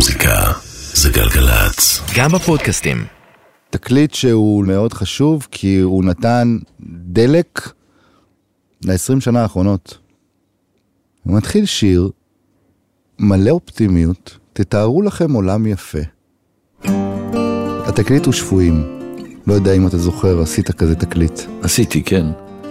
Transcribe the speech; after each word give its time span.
מוזיקה 0.00 0.52
זה 0.94 1.10
גלגלצ. 1.10 2.00
גם 2.16 2.32
בפודקאסטים. 2.32 3.04
תקליט 3.70 4.14
שהוא 4.14 4.64
מאוד 4.66 4.92
חשוב 4.92 5.46
כי 5.50 5.80
הוא 5.80 6.04
נתן 6.04 6.58
דלק 7.06 7.72
ל-20 8.84 9.20
שנה 9.20 9.42
האחרונות. 9.42 9.98
הוא 11.22 11.36
מתחיל 11.36 11.64
שיר 11.64 12.10
מלא 13.18 13.50
אופטימיות, 13.50 14.38
תתארו 14.52 15.02
לכם 15.02 15.32
עולם 15.32 15.66
יפה. 15.66 15.98
התקליט 17.86 18.26
הוא 18.26 18.32
שבויים. 18.32 19.00
לא 19.46 19.54
יודע 19.54 19.72
אם 19.72 19.86
אתה 19.86 19.98
זוכר, 19.98 20.42
עשית 20.42 20.70
כזה 20.70 20.94
תקליט. 20.94 21.40
עשיתי, 21.62 22.02
כן. 22.02 22.26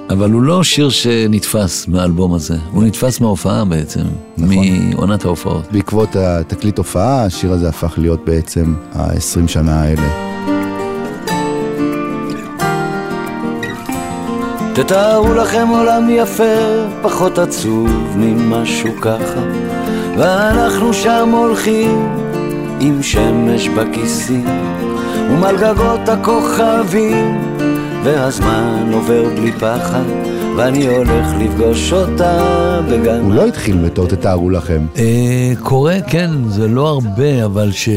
אבל 0.09 0.31
הוא 0.31 0.41
לא 0.41 0.63
שיר 0.63 0.89
שנתפס 0.89 1.87
מהאלבום 1.87 2.33
הזה, 2.33 2.57
הוא 2.71 2.83
נתפס 2.83 3.19
מההופעה 3.19 3.65
בעצם, 3.65 4.03
נכון. 4.37 4.65
מעונת 4.89 5.25
ההופעות. 5.25 5.71
בעקבות 5.71 6.15
התקליט 6.15 6.77
הופעה, 6.77 7.23
השיר 7.23 7.51
הזה 7.51 7.69
הפך 7.69 7.93
להיות 7.97 8.25
בעצם 8.25 8.73
ה-20 8.93 9.47
שנה 9.47 9.81
האלה. 9.81 10.29
תתארו 14.73 15.33
לכם 15.33 15.67
עולם 15.67 16.07
יפה, 16.09 16.43
פחות 17.01 17.37
עצוב 17.37 17.89
ממשהו 18.15 18.89
ככה, 19.01 19.41
ואנחנו 20.17 20.93
שם 20.93 21.29
הולכים 21.31 22.09
עם 22.79 23.03
שמש 23.03 23.67
בכיסים, 23.67 24.45
ומעל 25.31 25.57
גגות 25.57 26.09
הכוכבים, 26.09 27.37
והזמן 28.03 28.89
עובר 28.93 29.23
בלי 29.35 29.51
פחד, 29.51 30.03
ואני 30.57 30.87
הולך 30.87 31.27
לפגוש 31.39 31.93
אותה 31.93 32.81
בגן... 32.91 33.19
הוא 33.21 33.33
לא 33.33 33.45
התחיל 33.45 33.77
בתור 33.77 34.07
תתארו 34.07 34.49
לכם. 34.49 34.85
אה, 34.97 35.53
קורה, 35.63 35.97
כן, 36.07 36.29
זה 36.47 36.67
לא 36.67 36.87
הרבה, 36.87 37.45
אבל 37.45 37.71
ש... 37.71 37.89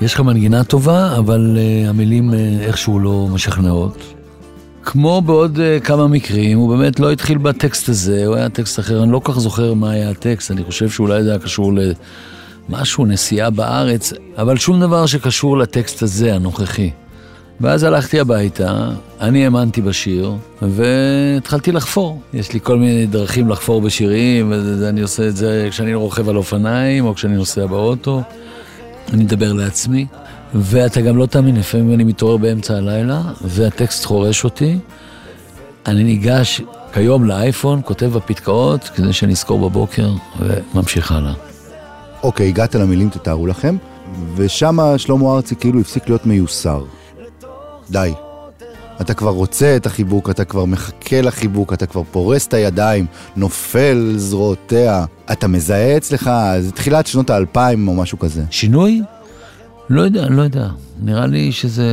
יש 0.00 0.14
לך 0.14 0.20
מנגינה 0.20 0.64
טובה, 0.64 1.16
אבל 1.18 1.58
אה, 1.58 1.88
המילים 1.88 2.34
אה, 2.34 2.56
איכשהו 2.60 2.98
לא 2.98 3.28
משכנעות. 3.32 4.14
כמו 4.82 5.22
בעוד 5.22 5.56
uh, 5.56 5.84
כמה 5.84 6.08
מקרים, 6.08 6.58
הוא 6.58 6.76
באמת 6.76 7.00
לא 7.00 7.12
התחיל 7.12 7.38
בטקסט 7.38 7.88
הזה, 7.88 8.26
הוא 8.26 8.36
היה 8.36 8.48
טקסט 8.48 8.78
אחר, 8.78 9.02
אני 9.02 9.12
לא 9.12 9.18
כל 9.18 9.32
כך 9.32 9.38
זוכר 9.38 9.74
מה 9.74 9.90
היה 9.90 10.10
הטקסט, 10.10 10.50
אני 10.50 10.64
חושב 10.64 10.90
שאולי 10.90 11.22
זה 11.22 11.30
היה 11.30 11.38
קשור 11.38 11.72
למשהו, 12.68 13.06
נסיעה 13.06 13.50
בארץ, 13.50 14.12
אבל 14.38 14.56
שום 14.56 14.80
דבר 14.80 15.06
שקשור 15.06 15.58
לטקסט 15.58 16.02
הזה, 16.02 16.34
הנוכחי. 16.34 16.90
ואז 17.60 17.82
הלכתי 17.82 18.20
הביתה, 18.20 18.90
אני 19.20 19.44
האמנתי 19.44 19.82
בשיר, 19.82 20.34
והתחלתי 20.62 21.72
לחפור. 21.72 22.20
יש 22.34 22.52
לי 22.52 22.60
כל 22.62 22.78
מיני 22.78 23.06
דרכים 23.06 23.48
לחפור 23.48 23.80
בשירים, 23.80 24.52
ואני 24.80 25.00
עושה 25.00 25.28
את 25.28 25.36
זה 25.36 25.68
כשאני 25.70 25.94
רוכב 25.94 26.28
על 26.28 26.36
אופניים, 26.36 27.06
או 27.06 27.14
כשאני 27.14 27.36
נוסע 27.36 27.66
באוטו. 27.66 28.22
אני 29.12 29.24
מדבר 29.24 29.52
לעצמי. 29.52 30.06
ואתה 30.54 31.00
גם 31.00 31.16
לא 31.16 31.26
תאמין, 31.26 31.56
לפעמים 31.56 31.94
אני 31.94 32.04
מתעורר 32.04 32.36
באמצע 32.36 32.76
הלילה, 32.76 33.22
והטקסט 33.44 34.04
חורש 34.04 34.44
אותי. 34.44 34.78
אני 35.86 36.04
ניגש 36.04 36.60
כיום 36.92 37.24
לאייפון, 37.24 37.80
כותב 37.84 38.06
בפתקאות, 38.06 38.84
כדי 38.94 39.12
שאני 39.12 39.32
אזכור 39.32 39.68
בבוקר, 39.68 40.10
וממשיך 40.40 41.12
הלאה. 41.12 41.32
אוקיי, 42.22 42.48
הגעת 42.48 42.74
למילים, 42.74 43.10
תתארו 43.10 43.46
לכם, 43.46 43.76
ושם 44.36 44.78
שלמה 44.96 45.34
ארצי 45.34 45.56
כאילו 45.56 45.80
הפסיק 45.80 46.08
להיות 46.08 46.26
מיוסר. 46.26 46.84
די. 47.90 48.12
אתה 49.00 49.14
כבר 49.14 49.30
רוצה 49.30 49.76
את 49.76 49.86
החיבוק, 49.86 50.30
אתה 50.30 50.44
כבר 50.44 50.64
מחכה 50.64 51.20
לחיבוק, 51.20 51.72
אתה 51.72 51.86
כבר 51.86 52.02
פורס 52.10 52.46
את 52.46 52.54
הידיים, 52.54 53.06
נופל 53.36 54.14
זרועותיה. 54.16 55.04
אתה 55.32 55.48
מזהה 55.48 55.96
אצלך, 55.96 56.30
זה 56.60 56.72
תחילת 56.72 57.06
שנות 57.06 57.30
האלפיים 57.30 57.88
או 57.88 57.94
משהו 57.94 58.18
כזה. 58.18 58.42
שינוי? 58.50 59.02
לא 59.90 60.02
יודע, 60.02 60.28
לא 60.28 60.42
יודע. 60.42 60.68
נראה 61.02 61.26
לי 61.26 61.52
שזה... 61.52 61.86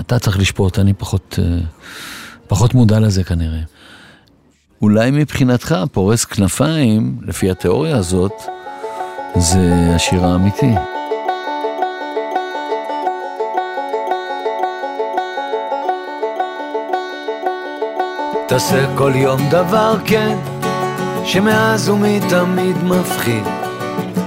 אתה 0.00 0.18
צריך 0.18 0.38
לשפוט, 0.38 0.78
אני 0.78 0.92
פחות, 0.92 1.38
אה, 1.42 1.58
פחות 2.46 2.74
מודע 2.74 3.00
לזה 3.00 3.24
כנראה. 3.24 3.60
אולי 4.82 5.10
מבחינתך 5.10 5.76
פורס 5.92 6.24
כנפיים, 6.24 7.18
לפי 7.22 7.50
התיאוריה 7.50 7.96
הזאת, 7.96 8.32
זה 9.36 9.92
השיר 9.94 10.24
האמיתי. 10.24 10.74
תעשה 18.48 18.96
כל 18.96 19.12
יום 19.14 19.40
דבר 19.50 19.96
כן, 20.04 20.36
שמאז 21.24 21.88
ומתמיד 21.88 22.76
מפחיד. 22.84 23.42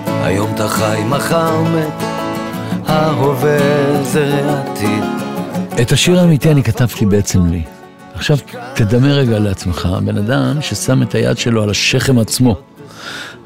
היום 0.05 0.51
אתה 0.55 0.67
חי, 0.67 1.01
מחר 1.09 1.63
מת, 1.63 2.03
ההווה 2.87 4.03
זה 4.03 4.51
עתיד. 4.51 5.03
את 5.81 5.91
השיר 5.91 6.19
האמיתי 6.19 6.51
אני 6.51 6.63
כתבתי 6.63 7.05
בעצם 7.05 7.45
לי. 7.45 7.63
עכשיו 8.13 8.37
תדמה 8.75 9.07
רגע 9.07 9.39
לעצמך, 9.39 9.89
בן 10.05 10.17
אדם 10.17 10.61
ששם 10.61 11.01
את 11.01 11.15
היד 11.15 11.37
שלו 11.37 11.63
על 11.63 11.69
השכם 11.69 12.19
עצמו, 12.19 12.55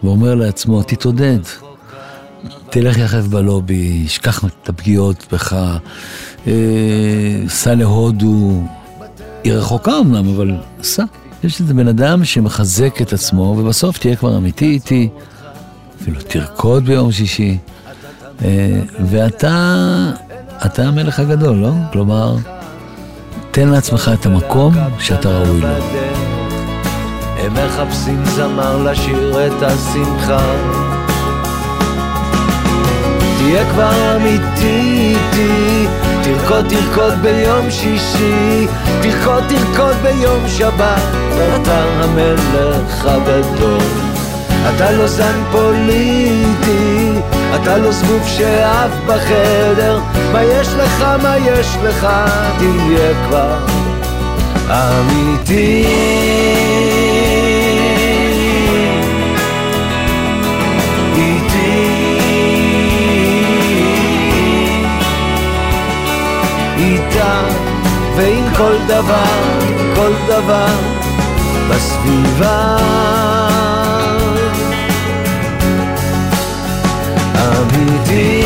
ואומר 0.03 0.35
לעצמו, 0.35 0.84
תתעודד, 0.84 1.40
תלך 2.69 2.97
יחף 2.97 3.25
בלובי, 3.28 4.08
שכח 4.08 4.46
את 4.46 4.69
הפגיעות 4.69 5.25
בך, 5.31 5.56
אה, 6.47 6.53
סע 7.47 7.75
להודו, 7.75 8.62
היא 9.46 9.54
רחוקה 9.54 10.00
אמנם, 10.00 10.36
אבל 10.36 10.52
סע. 10.84 11.04
יש 11.44 11.62
איזה 11.62 11.74
בן 11.74 11.88
אדם 11.88 12.26
שמחזק 12.26 13.02
את 13.02 13.14
עצמו, 13.14 13.42
ובסוף 13.42 13.98
תהיה 13.98 14.16
כבר 14.16 14.38
אמיתי 14.38 14.66
איתי, 14.66 15.10
אפילו 16.02 16.22
תרקוד 16.28 16.86
ביום 16.86 17.12
שישי. 17.12 17.58
אה, 18.44 18.82
ואתה, 19.06 20.12
אתה 20.66 20.88
המלך 20.88 21.20
הגדול, 21.20 21.56
לא? 21.58 21.72
כלומר, 21.92 22.36
תן 23.52 23.70
לעצמך 23.70 24.12
את 24.14 24.26
המקום 24.26 24.74
שאתה 25.00 25.30
ראוי 25.40 25.62
לו. 25.62 25.68
הם 27.38 27.54
מחפשים 27.54 28.26
זמר 28.26 28.84
לשיר 28.84 29.48
את 29.48 29.64
השמחה. 29.64 30.84
תהיה 33.48 33.66
כבר 33.70 34.16
אמיתי 34.16 35.16
איתי, 35.16 35.88
תרקוד 36.24 36.66
תרקוד 36.70 37.14
ביום 37.22 37.72
שישי, 37.72 38.68
תרקוד 39.02 39.44
תרקוד 39.48 39.96
ביום 40.02 40.44
שבת, 40.48 41.02
ואתה 41.38 41.84
המלך 41.84 43.06
הגדול. 43.06 43.82
אתה 44.76 44.92
לא 44.92 45.08
זן 45.08 45.44
פוליטי, 45.52 47.12
אתה 47.56 47.78
לא 47.78 47.92
זבוב 47.92 48.28
שאף 48.28 48.92
בחדר, 49.08 50.00
מה 50.34 50.44
יש 50.44 50.68
לך, 50.68 51.06
מה 51.24 51.38
יש 51.38 51.78
לך, 51.84 52.08
תהיה 52.58 53.14
כבר 53.28 53.58
אמיתי. 54.70 56.34
כל 68.58 68.78
דבר, 68.88 69.24
כל 69.96 70.12
דבר 70.28 70.66
בסביבה. 71.70 72.78
אמיתי. 77.36 78.42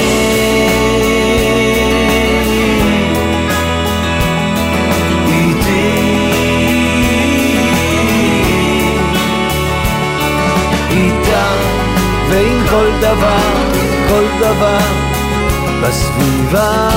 ועם 12.30 12.68
כל 12.70 12.88
דבר, 13.02 13.40
כל 14.08 14.26
דבר 14.40 14.80
בסביבה. 15.82 16.90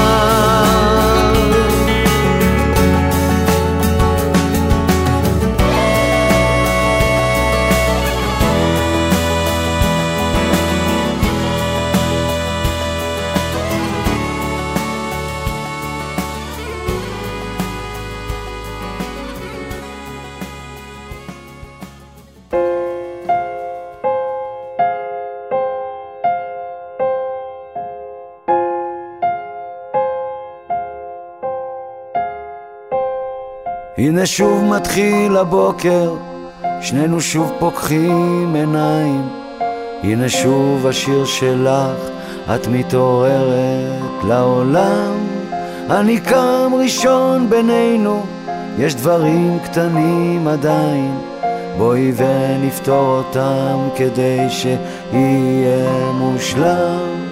הנה 34.23 34.27
שוב 34.27 34.65
מתחיל 34.65 35.37
הבוקר, 35.37 36.15
שנינו 36.81 37.21
שוב 37.21 37.53
פוקחים 37.59 38.55
עיניים. 38.55 39.29
הנה 40.03 40.29
שוב 40.29 40.87
השיר 40.87 41.25
שלך 41.25 41.97
את 42.55 42.67
מתעוררת 42.67 44.25
לעולם, 44.29 45.15
אני 45.91 46.21
קם 46.21 46.73
ראשון 46.79 47.51
בינינו, 47.51 48.23
יש 48.79 48.95
דברים 48.95 49.59
קטנים 49.65 50.49
עדיין, 50.49 51.19
בואי 51.79 52.13
ונפתור 52.17 53.19
אותם 53.19 53.89
כדי 53.97 54.51
שיהיה 54.51 56.13
מושלם. 56.15 57.27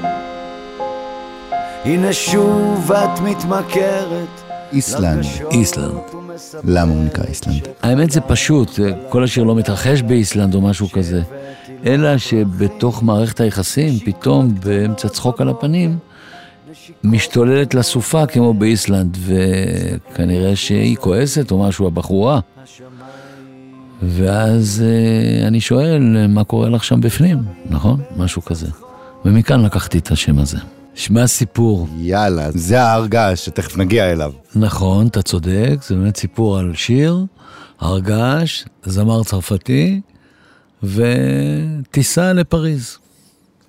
הנה 1.84 2.12
שוב 2.12 2.92
את 2.92 3.20
מתמכרת. 3.20 4.40
איסלנד. 4.72 5.25
איסלנד. 5.50 6.19
למה 6.64 6.92
הוא 6.92 7.04
נקרא 7.04 7.25
איסלנד? 7.25 7.69
האמת 7.82 8.10
זה 8.10 8.20
פשוט, 8.20 8.70
כל 9.08 9.25
השיר 9.25 9.44
לא 9.44 9.54
מתרחש 9.54 10.02
באיסלנד 10.02 10.54
או 10.54 10.60
משהו 10.60 10.90
כזה, 10.90 11.22
אלא 11.87 12.19
שבתוך 12.19 13.02
מערכת 13.02 13.40
היחסים, 13.40 13.98
פתאום 13.98 14.54
באמצע 14.54 15.08
צחוק 15.08 15.40
על 15.40 15.48
הפנים, 15.48 15.98
משתוללת 17.04 17.75
לה 17.75 17.82
סופה 17.82 18.26
כמו 18.26 18.54
באיסלנד, 18.54 19.16
וכנראה 19.26 20.56
שהיא 20.56 20.96
כועסת 20.96 21.50
או 21.50 21.58
משהו, 21.69 21.87
הבחורה. 21.87 22.40
ואז 24.02 24.84
אה, 24.87 25.46
אני 25.46 25.60
שואל, 25.60 26.26
מה 26.28 26.44
קורה 26.44 26.69
לך 26.69 26.84
שם 26.84 27.00
בפנים, 27.00 27.38
נכון? 27.70 28.00
משהו 28.16 28.42
כזה. 28.42 28.66
ומכאן 29.25 29.64
לקחתי 29.64 29.98
את 29.98 30.10
השם 30.10 30.38
הזה. 30.38 30.58
שמע 30.94 31.26
סיפור. 31.26 31.88
יאללה, 31.98 32.50
זה 32.54 32.82
ההר 32.82 33.06
געש 33.06 33.44
שתכף 33.44 33.76
נגיע 33.76 34.12
אליו. 34.12 34.32
נכון, 34.54 35.06
אתה 35.06 35.22
צודק, 35.22 35.76
זה 35.88 35.94
באמת 35.94 36.16
סיפור 36.16 36.58
על 36.58 36.75
שיר, 36.75 37.25
הר 37.81 37.98
געש, 37.98 38.64
זמר 38.84 39.25
צרפתי, 39.25 40.00
וטיסה 40.82 42.32
לפריז. 42.32 42.98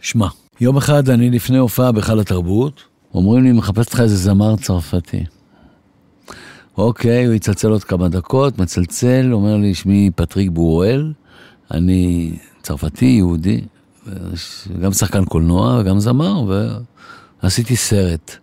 שמע, 0.01 0.27
יום 0.61 0.77
אחד 0.77 1.09
אני 1.09 1.29
לפני 1.29 1.57
הופעה 1.57 1.91
בהיכל 1.91 2.19
התרבות, 2.19 2.81
אומרים 3.13 3.43
לי, 3.43 3.51
מחפש 3.51 3.93
לך 3.93 3.99
איזה 3.99 4.15
זמר 4.15 4.55
צרפתי. 4.55 5.23
אוקיי, 6.77 7.25
הוא 7.25 7.33
יצלצל 7.33 7.69
עוד 7.69 7.83
כמה 7.83 8.09
דקות, 8.09 8.59
מצלצל, 8.59 9.29
אומר 9.33 9.57
לי, 9.57 9.75
שמי 9.75 10.09
פטריק 10.15 10.49
בורואל, 10.49 11.13
אני 11.71 12.31
צרפתי, 12.61 13.05
יהודי, 13.05 13.61
גם 14.81 14.93
שחקן 14.93 15.25
קולנוע 15.25 15.79
וגם 15.79 15.99
זמר, 15.99 16.43
ועשיתי 17.43 17.75
סרט. 17.75 18.35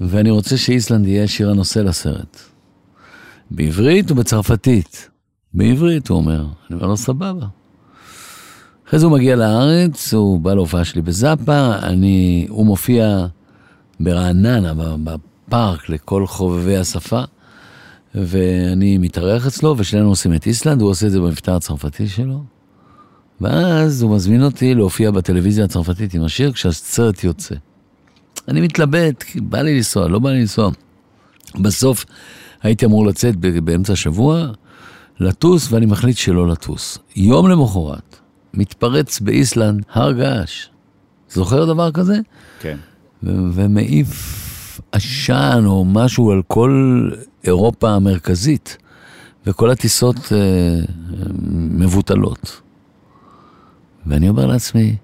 ואני 0.00 0.30
רוצה 0.30 0.56
שאיסלנד 0.56 1.06
יהיה 1.06 1.28
שיר 1.28 1.50
הנושא 1.50 1.78
לסרט. 1.78 2.36
בעברית 3.50 4.10
ובצרפתית. 4.10 5.08
בעברית, 5.54 6.08
הוא 6.08 6.18
אומר. 6.18 6.40
אני 6.40 6.76
אומר 6.76 6.86
לו, 6.86 6.96
סבבה. 6.96 7.46
אחרי 8.88 8.98
זה 8.98 9.06
הוא 9.06 9.12
מגיע 9.12 9.36
לארץ, 9.36 10.14
הוא 10.14 10.40
בא 10.40 10.54
להופעה 10.54 10.84
שלי 10.84 11.02
בזאפה, 11.02 11.74
אני, 11.82 12.46
הוא 12.48 12.66
מופיע 12.66 13.26
ברעננה, 14.00 14.72
בפארק, 15.04 15.88
לכל 15.88 16.26
חובבי 16.26 16.76
השפה, 16.76 17.22
ואני 18.14 18.98
מתארח 18.98 19.46
אצלו, 19.46 19.74
ושנינו 19.78 20.08
עושים 20.08 20.34
את 20.34 20.46
איסלנד, 20.46 20.80
הוא 20.80 20.90
עושה 20.90 21.06
את 21.06 21.12
זה 21.12 21.20
במבטא 21.20 21.50
הצרפתי 21.50 22.08
שלו. 22.08 22.42
ואז 23.40 24.02
הוא 24.02 24.16
מזמין 24.16 24.42
אותי 24.42 24.74
להופיע 24.74 25.10
בטלוויזיה 25.10 25.64
הצרפתית 25.64 26.14
עם 26.14 26.24
השיר 26.24 26.52
כשהסרט 26.52 27.24
יוצא. 27.24 27.54
אני 28.48 28.60
מתלבט, 28.60 29.24
בא 29.36 29.62
לי 29.62 29.76
לנסוע, 29.76 30.08
לא 30.08 30.18
בא 30.18 30.30
לי 30.30 30.40
לנסוע. 30.40 30.70
בסוף 31.60 32.04
הייתי 32.62 32.84
אמור 32.84 33.06
לצאת 33.06 33.36
באמצע 33.36 33.92
השבוע, 33.92 34.46
לטוס, 35.20 35.72
ואני 35.72 35.86
מחליט 35.86 36.16
שלא 36.16 36.48
לטוס. 36.48 36.98
יום 37.16 37.48
למחרת, 37.48 38.16
מתפרץ 38.54 39.20
באיסלנד 39.20 39.82
הר 39.92 40.12
געש. 40.12 40.66
זוכר 41.30 41.64
דבר 41.64 41.90
כזה? 41.90 42.18
כן. 42.60 42.76
ומעיף 43.22 44.80
עשן 44.92 45.62
או 45.66 45.84
משהו 45.84 46.30
על 46.30 46.42
כל 46.46 47.10
אירופה 47.44 47.90
המרכזית, 47.90 48.76
וכל 49.46 49.70
הטיסות 49.70 50.16
אה, 50.32 50.80
מבוטלות. 51.52 52.60
ואני 54.06 54.28
אומר 54.28 54.46
לעצמי, 54.46 54.96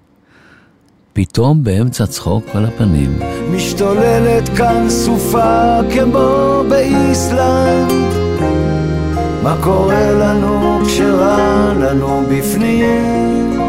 פתאום 1.13 1.63
באמצע 1.63 2.05
צחוק 2.05 2.43
על 2.53 2.65
הפנים. 2.65 3.19
משתוללת 3.51 4.49
כאן 4.57 4.89
סופה 4.89 5.79
כמו 5.93 6.63
באיסלנד 6.69 7.91
מה 9.43 9.55
קורה 9.63 10.11
לנו 10.11 10.79
כשרע 10.85 11.73
לנו 11.79 12.23
בפנים? 12.29 13.61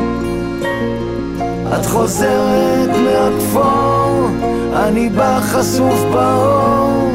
את 1.74 1.86
חוזרת 1.86 2.90
מהכפור, 2.90 4.26
אני 4.74 5.08
בא 5.10 5.40
חשוף 5.40 6.00
באור 6.12 7.08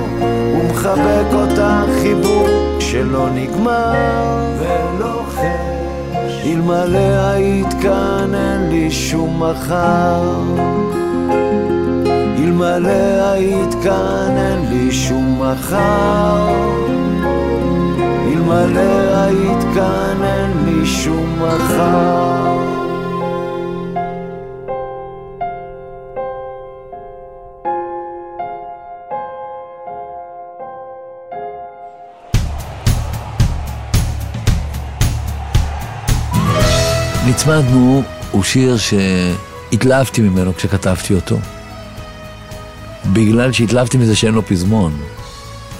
ומחבק 0.55 1.33
אותך 1.33 2.01
חיבוק 2.01 2.49
שלא 2.79 3.29
נגמר 3.29 3.93
ולוחש 4.59 5.73
אלמלא 6.45 7.29
היית 7.29 7.62
כאן 7.83 8.35
אין 8.35 8.69
לי 8.69 8.91
שום 8.91 9.43
מחר. 9.43 10.41
אלמלא 12.37 13.31
היית 13.31 13.73
כאן 13.83 14.37
אין 14.37 14.69
לי 14.69 14.91
שום 14.91 15.41
מחר. 15.41 16.53
אלמלא 18.27 19.15
היית 19.15 19.63
כאן 19.75 20.23
אין 20.23 20.65
לי 20.65 20.85
שום 20.85 21.39
מחר 21.39 22.42
נצמדנו 37.43 38.03
הוא 38.31 38.43
שיר 38.43 38.77
שהתלהבתי 38.77 40.21
ממנו 40.21 40.55
כשכתבתי 40.55 41.13
אותו. 41.13 41.37
בגלל 43.13 43.51
שהתלהבתי 43.51 43.97
מזה 43.97 44.15
שאין 44.15 44.33
לו 44.33 44.45
פזמון. 44.45 44.97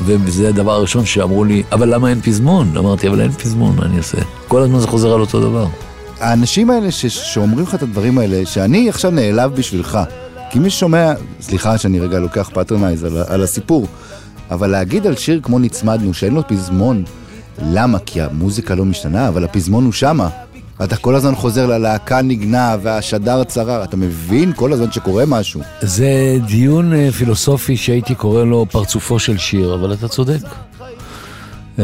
וזה 0.02 0.50
הדבר 0.50 0.72
הראשון 0.72 1.06
שאמרו 1.06 1.44
לי, 1.44 1.64
אבל 1.72 1.94
למה 1.94 2.10
אין 2.10 2.22
פזמון? 2.22 2.78
אמרתי, 2.78 3.08
אבל 3.08 3.22
אין 3.22 3.32
פזמון, 3.32 3.76
מה 3.76 3.86
אני 3.86 3.98
אעשה? 3.98 4.18
כל 4.48 4.62
הזמן 4.62 4.80
זה 4.80 4.88
חוזר 4.88 5.14
על 5.14 5.22
אותו 5.22 5.42
דבר. 5.42 5.68
האנשים 6.20 6.70
האלה 6.70 6.92
ש... 6.92 7.06
שאומרים 7.06 7.66
לך 7.66 7.76
את 7.76 7.84
הדברים 7.84 8.18
האלה, 8.18 8.46
שאני 8.46 8.90
עכשיו 8.90 9.12
נעלב 9.12 9.56
בשבילך, 9.56 10.00
כי 10.50 10.60
מי 10.60 10.70
ששומע, 10.70 11.14
סליחה 11.42 11.78
שאני 11.78 12.00
רגע 12.00 12.20
לוקח 12.20 12.50
patronize 12.54 13.04
על, 13.04 13.18
על 13.28 13.44
הסיפור, 13.44 13.88
אבל 14.52 14.70
להגיד 14.70 15.08
על 15.08 15.16
שיר 15.16 15.40
כמו 15.44 15.60
נצמדנו, 15.60 16.14
שאין 16.14 16.34
לו 16.34 16.48
פזמון, 16.48 17.04
למה? 17.62 18.00
כי 18.00 18.22
המוזיקה 18.22 18.76
לא 18.76 18.86
משתנה, 18.86 19.28
אבל 19.28 19.44
הפזמון 19.44 19.86
הוא 19.86 19.94
שמה. 19.94 20.30
אתה 20.84 20.96
כל 20.96 21.16
הזמן 21.16 21.36
חוזר 21.36 21.66
ללהקה 21.66 22.22
נגנה 22.22 22.76
והשדר 22.82 23.44
צרר, 23.44 23.84
אתה 23.84 23.98
מבין 23.98 24.54
כל 24.56 24.74
הזמן 24.74 24.92
שקורה 24.92 25.24
משהו. 25.28 25.62
זה 25.82 26.38
דיון 26.48 26.94
אה, 26.94 27.12
פילוסופי 27.12 27.78
שהייתי 27.78 28.16
קורא 28.16 28.44
לו 28.44 28.66
פרצופו 28.72 29.20
של 29.20 29.38
שיר, 29.38 29.76
אבל 29.76 29.94
אתה 29.94 30.08
צודק. 30.08 30.42
אה, 31.80 31.84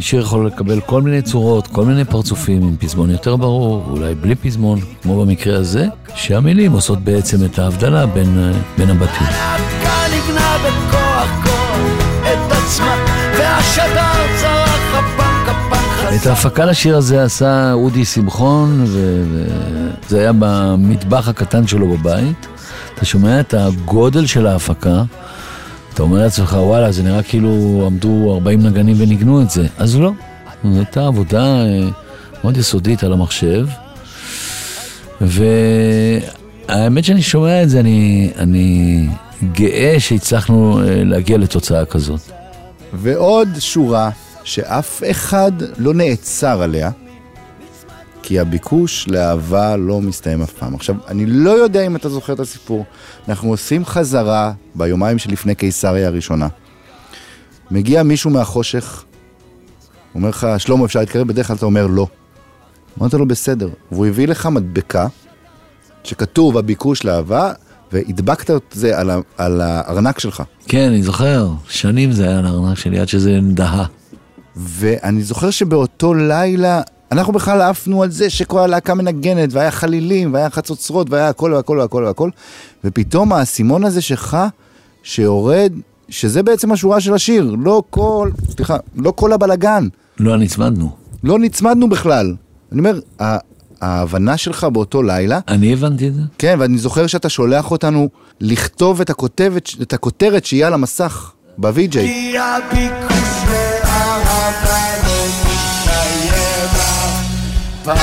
שיר 0.00 0.20
יכול 0.20 0.46
לקבל 0.46 0.80
כל 0.80 1.02
מיני 1.02 1.22
צורות, 1.22 1.66
כל 1.66 1.84
מיני 1.84 2.04
פרצופים 2.04 2.62
עם 2.62 2.76
פזמון 2.76 3.10
יותר 3.10 3.36
ברור, 3.36 3.84
אולי 3.90 4.14
בלי 4.14 4.34
פזמון, 4.34 4.80
כמו 5.02 5.24
במקרה 5.24 5.58
הזה, 5.58 5.86
שהמילים 6.14 6.72
עושות 6.72 6.98
בעצם 6.98 7.44
את 7.44 7.58
ההבדלה 7.58 8.06
בין, 8.06 8.38
אה, 8.38 8.58
בין 8.78 8.90
הבתים. 8.90 9.26
הלהקה 9.26 10.06
נגנה 10.16 10.56
בכוח 10.58 11.44
כוח 11.44 11.78
את 12.22 12.52
עצמה 12.52 12.96
והשדר 13.38 14.33
את 16.22 16.26
ההפקה 16.26 16.64
לשיר 16.64 16.96
הזה 16.96 17.24
עשה 17.24 17.72
אודי 17.72 18.04
שמחון, 18.04 18.84
וזה 18.86 20.20
היה 20.20 20.32
במטבח 20.38 21.28
הקטן 21.28 21.66
שלו 21.66 21.88
בבית. 21.88 22.46
אתה 22.94 23.04
שומע 23.04 23.40
את 23.40 23.54
הגודל 23.54 24.26
של 24.26 24.46
ההפקה, 24.46 25.02
אתה 25.94 26.02
אומר 26.02 26.18
לעצמך, 26.18 26.56
וואלה, 26.60 26.92
זה 26.92 27.02
נראה 27.02 27.22
כאילו 27.22 27.82
עמדו 27.86 28.34
40 28.34 28.62
נגנים 28.62 28.96
וניגנו 28.98 29.42
את 29.42 29.50
זה. 29.50 29.66
אז 29.78 29.96
לא, 29.96 30.12
זו 30.64 30.78
הייתה 30.78 31.06
עבודה 31.06 31.42
אה, 31.42 31.88
מאוד 32.44 32.56
יסודית 32.56 33.04
על 33.04 33.12
המחשב. 33.12 33.66
והאמת 35.20 37.04
שאני 37.04 37.22
שומע 37.22 37.62
את 37.62 37.70
זה, 37.70 37.80
אני, 37.80 38.30
אני 38.38 39.08
גאה 39.52 39.96
שהצלחנו 39.98 40.80
אה, 40.80 41.04
להגיע 41.04 41.38
לתוצאה 41.38 41.84
כזאת. 41.84 42.20
ועוד 42.92 43.48
שורה 43.58 44.10
שאף 44.44 45.02
אחד 45.10 45.52
לא 45.78 45.94
נעצר 45.94 46.62
עליה, 46.62 46.90
כי 48.22 48.40
הביקוש 48.40 49.08
לאהבה 49.08 49.76
לא 49.76 50.00
מסתיים 50.00 50.42
אף 50.42 50.52
פעם. 50.52 50.74
עכשיו, 50.74 50.96
אני 51.08 51.26
לא 51.26 51.50
יודע 51.50 51.86
אם 51.86 51.96
אתה 51.96 52.08
זוכר 52.08 52.32
את 52.32 52.40
הסיפור. 52.40 52.84
אנחנו 53.28 53.48
עושים 53.48 53.84
חזרה 53.84 54.52
ביומיים 54.74 55.18
שלפני 55.18 55.54
קיסריה 55.54 56.06
הראשונה. 56.06 56.48
מגיע 57.70 58.02
מישהו 58.02 58.30
מהחושך, 58.30 59.04
אומר 60.14 60.28
לך, 60.28 60.46
שלמה, 60.58 60.84
אפשר 60.84 61.00
להתקרב? 61.00 61.28
בדרך 61.28 61.46
כלל 61.46 61.56
אתה 61.56 61.66
אומר 61.66 61.86
לא. 61.86 62.06
אמרת 62.98 63.14
לו, 63.14 63.28
בסדר. 63.28 63.68
והוא 63.92 64.06
הביא 64.06 64.28
לך 64.28 64.46
מדבקה 64.46 65.06
שכתוב 66.04 66.58
הביקוש 66.58 67.04
לאהבה, 67.04 67.52
והדבקת 67.92 68.50
את 68.50 68.62
זה 68.72 68.98
על, 68.98 69.10
ה, 69.10 69.18
על 69.36 69.60
הארנק 69.60 70.18
שלך. 70.18 70.42
כן, 70.68 70.88
אני 70.88 71.02
זוכר, 71.02 71.48
שנים 71.68 72.12
זה 72.12 72.24
היה 72.28 72.38
על 72.38 72.46
הארנק 72.46 72.78
שלי 72.78 72.98
עד 72.98 73.08
שזה 73.08 73.38
דהה. 73.42 73.86
ואני 74.56 75.22
זוכר 75.22 75.50
שבאותו 75.50 76.14
לילה, 76.14 76.80
אנחנו 77.12 77.32
בכלל 77.32 77.62
עפנו 77.62 78.02
על 78.02 78.10
זה 78.10 78.30
שכל 78.30 78.58
הלהקה 78.58 78.94
מנגנת, 78.94 79.52
והיה 79.52 79.70
חלילים, 79.70 80.34
והיה 80.34 80.50
חצוצרות, 80.50 81.10
והיה 81.10 81.28
הכל 81.28 81.52
והכל 81.52 81.78
והכל 81.78 82.04
והכל, 82.06 82.30
ופתאום 82.84 83.32
האסימון 83.32 83.84
הזה 83.84 84.00
שלך, 84.00 84.36
שיורד, 85.02 85.72
שזה 86.08 86.42
בעצם 86.42 86.72
השורה 86.72 87.00
של 87.00 87.14
השיר, 87.14 87.56
לא 87.58 87.82
כל, 87.90 88.30
סליחה, 88.50 88.76
לא 88.96 89.12
כל 89.16 89.32
הבלגן, 89.32 89.88
לא 90.20 90.36
נצמדנו. 90.36 90.90
לא 91.24 91.38
נצמדנו 91.38 91.88
בכלל. 91.88 92.34
אני 92.72 92.78
אומר, 92.78 93.00
ההבנה 93.80 94.36
שלך 94.36 94.64
באותו 94.64 95.02
לילה, 95.02 95.40
אני 95.48 95.72
הבנתי 95.72 96.08
את 96.08 96.14
זה. 96.14 96.20
כן, 96.38 96.56
ואני 96.60 96.78
זוכר 96.78 97.06
שאתה 97.06 97.28
שולח 97.28 97.70
אותנו 97.70 98.08
לכתוב 98.40 99.00
את 99.00 99.10
הכותבת, 99.10 99.70
את 99.82 99.92
הכותרת 99.92 100.44
שיהיה 100.44 100.66
על 100.66 100.74
המסך, 100.74 101.32
בווי-ג'יי. 101.58 102.34
פעם. 107.84 107.96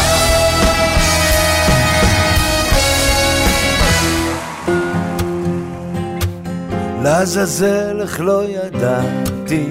לעזאזל 7.03 8.01
איך 8.01 8.19
לא 8.19 8.43
ידעתי 8.50 9.65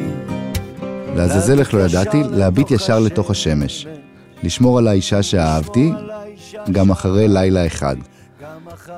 לעזאזל 1.16 1.58
איך 1.58 1.74
לא 1.74 1.80
ידעתי, 1.80 2.22
להביט 2.30 2.70
ישר 2.70 2.98
לתוך 2.98 3.30
השמש. 3.30 3.86
לשמור 4.42 4.78
על 4.78 4.88
האישה 4.88 5.22
שאהבתי, 5.22 5.92
גם 6.72 6.90
אחרי 6.90 7.28
לילה 7.28 7.66
אחד. 7.66 7.96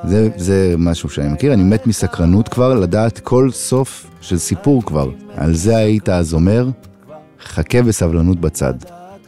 זה, 0.04 0.28
זה 0.36 0.74
משהו 0.78 1.08
שאני 1.08 1.28
מכיר, 1.28 1.52
אני 1.52 1.62
מת 1.62 1.86
מסקרנות 1.86 2.48
כבר, 2.48 2.74
לדעת 2.74 3.18
כל 3.18 3.50
סוף 3.50 4.06
של 4.20 4.38
סיפור 4.38 4.82
כבר. 4.82 5.10
על 5.36 5.54
זה 5.54 5.76
היית 5.76 6.08
אז 6.08 6.34
אומר, 6.34 6.68
חכה 7.44 7.82
בסבלנות 7.82 8.40
בצד. 8.40 8.74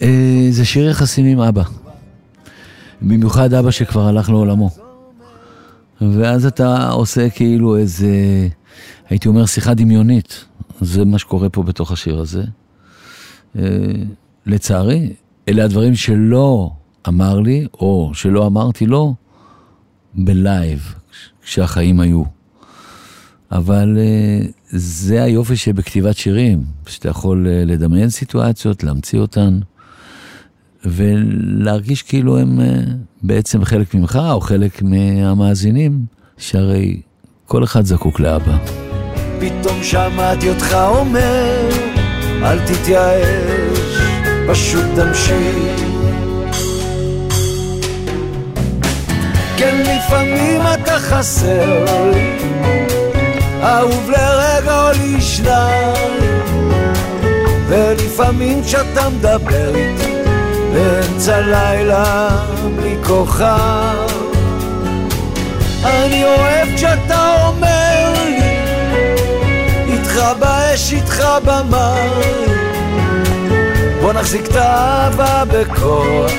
אה, 0.03 0.47
זה 0.51 0.65
שיר 0.65 0.91
יחסים 0.91 1.27
עם 1.27 1.41
אבא. 1.41 1.63
במיוחד 3.03 3.55
אבא 3.55 3.71
שכבר 3.71 4.07
הלך 4.07 4.31
לעולמו. 4.31 4.71
ואז 6.01 6.47
אתה 6.47 6.91
עושה 6.91 7.31
כאילו 7.31 7.77
איזה, 7.77 8.09
הייתי 9.09 9.29
אומר, 9.29 9.47
שיחה 9.47 9.75
דמיונית. 9.75 10.45
זה 10.81 11.05
מה 11.05 11.19
שקורה 11.19 11.49
פה 11.49 11.63
בתוך 11.63 11.93
השיר 11.93 12.21
הזה. 12.21 12.43
אה, 13.59 13.63
לצערי, 14.47 15.13
אלה 15.49 15.65
הדברים 15.65 15.95
שלא 15.95 16.71
אמר 17.09 17.41
לי, 17.41 17.67
או 17.81 18.11
שלא 18.15 18.47
אמרתי 18.47 18.87
לו, 18.87 19.15
בלייב, 20.15 20.95
כשהחיים 21.43 22.01
היו. 22.01 22.34
אבל 23.55 23.99
אה, 23.99 24.47
זה 24.71 25.23
היופי 25.23 25.57
שבכתיבת 25.57 26.17
שירים, 26.17 26.65
שאתה 26.87 27.09
יכול 27.09 27.47
אה, 27.49 27.65
לדמיין 27.67 28.11
סיטואציות, 28.11 28.85
להמציא 28.85 29.19
אותן, 29.19 29.59
ולהרגיש 30.85 32.03
כאילו 32.03 32.39
הם 32.39 32.61
אה, 32.61 32.67
בעצם 33.23 33.65
חלק 33.65 33.95
ממך, 33.95 34.19
או 34.31 34.41
חלק 34.41 34.83
מהמאזינים, 34.83 36.07
שהרי 36.39 37.01
כל 37.47 37.65
אחד 37.65 37.85
זקוק 37.85 38.21
לאבא. 38.21 38.59
פתאום 39.41 39.83
שמעתי 39.83 40.51
אותך 40.51 40.75
אומר, 40.75 41.69
אל 42.43 42.59
תתייאש, 42.59 43.99
פשוט 44.49 44.85
תמשיך. 44.97 45.81
כן, 49.57 49.83
לפעמים 49.83 50.61
אתה 50.61 50.99
חסר 50.99 51.85
לי, 52.13 52.84
אהוב 53.65 54.11
לרגע 54.11 54.83
או 54.83 54.91
לשניים, 54.93 56.21
ולפעמים 57.69 58.63
כשאתה 58.63 59.09
מדבר 59.09 59.75
איתי, 59.75 60.15
באמצע 60.73 61.41
לילה 61.41 62.29
בלי 62.77 62.97
כוכב, 63.07 64.09
אני 65.85 66.25
אוהב 66.25 66.69
כשאתה 66.77 67.47
אומר 67.47 68.13
לי 68.15 68.41
איתך 69.93 70.21
באש, 70.39 70.93
איתך 70.93 71.25
במים. 71.45 72.55
בוא 74.01 74.13
נחזיק 74.13 74.47
את 74.47 74.57
האהבה 74.57 75.45
בכוח 75.45 76.33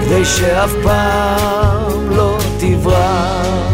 כדי 0.00 0.24
שאף 0.24 0.70
פעם 0.82 2.10
לא 2.10 2.38
תברח 2.58 3.69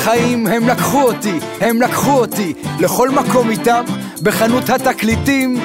החיים 0.00 0.46
הם 0.46 0.68
לקחו 0.68 1.02
אותי, 1.02 1.38
הם 1.60 1.82
לקחו 1.82 2.18
אותי 2.18 2.52
לכל 2.78 3.10
מקום 3.10 3.50
איתם, 3.50 3.84
בחנות 4.22 4.70
התקליטים. 4.70 5.60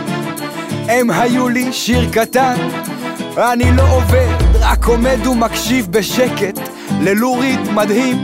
הם 0.70 1.10
היו 1.12 1.50
לי 1.50 1.74
שיר 1.74 2.10
קטן, 2.12 2.56
אני 3.38 3.72
לא 3.72 3.84
עובד, 3.92 4.36
רק 4.60 4.86
עומד 4.86 5.27
ומקשיב 5.27 5.88
בשקט 5.89 6.60
ללורית 7.01 7.60
מדהים, 7.74 8.24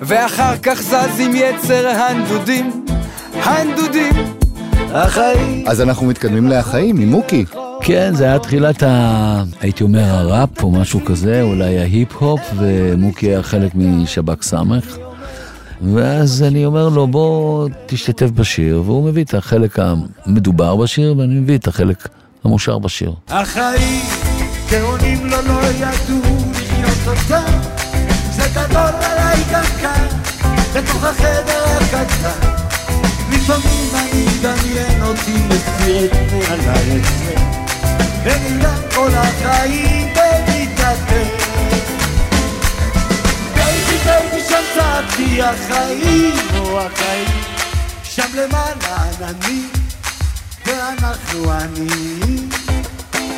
ואחר 0.00 0.56
כך 0.56 0.82
זז 0.82 1.20
עם 1.20 1.32
יצר 1.34 1.88
הנדודים, 1.88 2.84
הנדודים. 3.34 4.14
החיים 4.92 5.64
אז 5.68 5.80
אנחנו 5.80 6.06
מתקדמים 6.06 6.48
להחיים 6.48 6.98
עם 7.00 7.08
מוקי. 7.10 7.44
כן, 7.80 8.14
זה 8.14 8.24
היה 8.24 8.38
תחילת 8.38 8.82
ה... 8.82 9.42
הייתי 9.60 9.82
אומר 9.82 10.04
הראפ 10.04 10.62
או 10.62 10.70
משהו 10.70 11.04
כזה, 11.04 11.42
אולי 11.42 11.78
ההיפ-הופ, 11.78 12.40
ומוקי 12.56 13.26
היה 13.26 13.42
חלק 13.42 13.70
משב"כ 13.74 14.42
סמך. 14.42 15.09
ואז 15.82 16.42
אני 16.42 16.64
אומר 16.64 16.88
לו, 16.88 17.06
בוא 17.06 17.68
תשתתף 17.86 18.30
בשיר, 18.30 18.82
והוא 18.86 19.04
מביא 19.04 19.24
את 19.24 19.34
החלק 19.34 19.78
המדובר 19.78 20.76
בשיר, 20.76 21.18
ואני 21.18 21.34
מביא 21.34 21.58
את 21.58 21.68
החלק 21.68 22.08
המושר 22.44 22.78
בשיר. 22.78 23.12
החיים 23.28 24.04
גאונים 24.70 25.26
לו 25.26 25.36
לא 25.42 25.60
ידעו 25.78 26.36
לחיות 26.50 27.06
אותם 27.06 27.52
זה 28.30 28.42
גדול 28.54 29.02
עליי 29.02 29.44
גם 29.52 29.64
כאן 29.80 30.06
בתוך 30.74 31.04
החדר 31.04 31.64
הקטן. 31.64 32.48
לפעמים 33.32 33.90
אני 33.94 34.24
מדמיין 34.24 35.02
אותי 35.02 35.34
מסיר 35.48 36.04
את 36.04 36.10
פני 36.12 36.40
עליי 36.48 37.00
אצלך 37.00 37.42
ונראה 38.24 38.74
כל 38.94 39.10
החיים 39.14 39.99
צעקתי 45.20 45.42
החיים 45.42 46.34
או 46.58 46.80
החיים 46.80 47.28
שם 48.02 48.22
למעלה 48.34 48.96
עננים 49.20 49.68
ואנחנו 50.66 51.50
עניים 51.50 52.48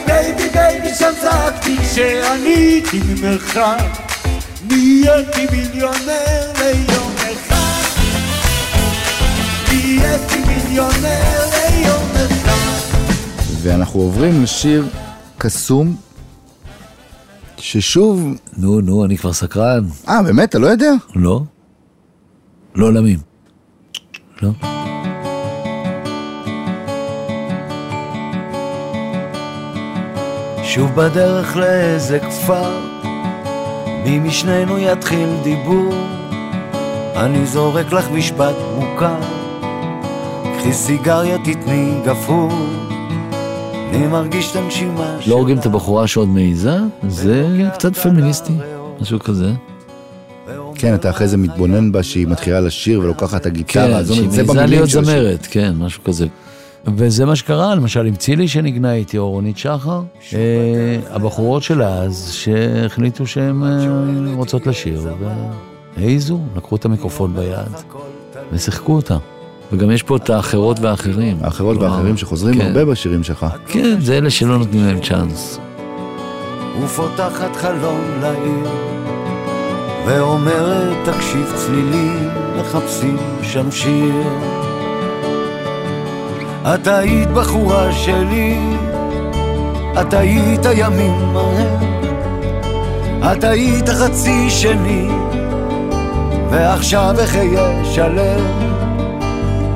baby 0.07 0.49
baby 0.49 0.95
שם 0.95 1.11
צעקתי 1.21 1.77
כשעניתי 1.79 3.01
ממרחק 3.09 3.85
נהייתי 4.69 5.47
מיליונר 5.53 6.53
ליום 6.59 7.13
אחד 7.17 7.83
נהייתי 9.73 10.39
מיליונר 10.47 11.47
ליום 11.53 12.11
אחד 12.15 13.13
ואנחנו 13.63 14.01
עוברים 14.01 14.43
לשיר 14.43 14.87
קסום, 15.39 15.97
ששוב, 17.57 18.35
נו, 18.57 18.81
נו, 18.81 19.05
אני 19.05 19.19
כבר 19.19 19.33
סקרן. 19.33 19.85
אה 20.09 20.23
באמת, 20.23 20.49
אתה 20.49 20.59
לא 20.59 20.67
יודע? 20.67 20.91
לא? 21.15 21.43
לא 22.75 22.87
עולמים. 22.87 23.19
לא? 24.43 24.51
שוב 30.63 30.91
בדרך 30.95 31.57
לאיזה 31.57 32.19
כפר, 32.19 32.81
מי 34.05 34.19
משנינו 34.19 34.79
יתחיל 34.79 35.29
דיבור? 35.43 35.95
אני 37.17 37.47
זורק 37.47 37.93
לך 37.93 38.11
משפט 38.11 38.55
מוכר, 38.75 39.21
קחי 40.59 40.73
סיגריה 40.73 41.39
תתני 41.39 42.01
גפור, 42.07 42.53
אני 43.95 44.07
מרגיש 44.07 44.51
את 44.51 44.57
הנשימה 44.57 45.19
לא 45.27 45.35
הורגים 45.35 45.59
את 45.59 45.67
הבחורה 45.67 46.07
שעוד 46.07 46.29
מעיזה? 46.29 46.77
זה 47.09 47.47
קצת 47.75 47.97
פמיניסטי, 47.97 48.53
משהו 49.01 49.19
כזה. 49.19 49.53
כן, 50.75 50.95
אתה 50.95 51.11
אחרי 51.11 51.29
זה 51.29 51.37
מתבונן 51.37 51.93
בה 51.93 52.03
שהיא 52.03 52.27
מתחילה 52.27 52.61
לשיר 52.61 53.01
ולוקחת 53.01 53.41
את 53.41 53.47
הגיטרה, 53.47 53.87
כן, 53.87 53.93
אז 53.93 54.15
שהיא 54.15 54.31
זה 54.31 54.45
במילים 54.45 54.69
להיות 54.69 54.89
של 54.89 55.01
השיר. 55.01 55.23
זמרת, 55.23 55.47
כן, 55.51 55.73
משהו 55.79 56.05
כזה. 56.05 56.27
וזה 56.97 57.25
מה 57.25 57.37
שקרה, 57.37 57.75
למשל 57.75 58.07
עם 58.07 58.15
צילי 58.15 58.49
שניגנה 58.49 58.95
איתי, 58.95 59.19
או 59.19 59.31
רונית 59.31 59.59
שחר, 59.59 60.03
אה, 60.35 60.39
הבחורות 61.11 61.63
של 61.63 61.83
אז, 61.83 62.33
שהחליטו 62.33 63.27
שהן 63.27 63.63
אה, 63.63 64.35
רוצות 64.35 64.67
לשיר, 64.67 65.07
והעיזו, 65.97 66.39
לקחו 66.57 66.77
את 66.77 66.85
המיקרופון 66.85 67.35
ביד, 67.35 67.73
ושיחקו 68.53 68.97
אותה. 68.97 69.17
וגם 69.73 69.91
יש 69.91 70.03
פה 70.03 70.17
את 70.17 70.31
האחרות 70.31 70.81
והאחרים. 70.81 71.37
האחרות 71.41 71.77
והאחרים 71.77 72.17
שחוזרים 72.17 72.55
כן. 72.55 72.67
הרבה 72.67 72.85
בשירים 72.85 73.23
שלך. 73.23 73.47
כן, 73.67 74.01
זה 74.01 74.19
אלה 74.19 74.31
שלא 74.31 74.59
נותנים 74.59 74.87
להם 74.87 75.01
צ'אנס. 75.01 75.59
ופותחת 76.85 77.57
חלום 77.57 78.01
לעיר, 78.21 78.71
ואומרת 80.07 80.97
תקשיב 81.05 81.53
צלילים, 81.57 82.31
מחפשים 82.61 83.17
שם 83.43 83.71
שיר. 83.71 84.15
את 86.63 86.87
היית 86.87 87.29
בחורה 87.29 87.93
שלי, 87.93 88.59
את 90.01 90.15
היית 90.15 90.61
ימים 90.75 91.37
ההם, 91.37 92.03
את 93.33 93.45
היית 93.45 93.89
החצי 93.89 94.51
שלי, 94.51 95.09
ועכשיו 96.51 97.15
אחיה 97.25 97.85
שלם, 97.85 98.41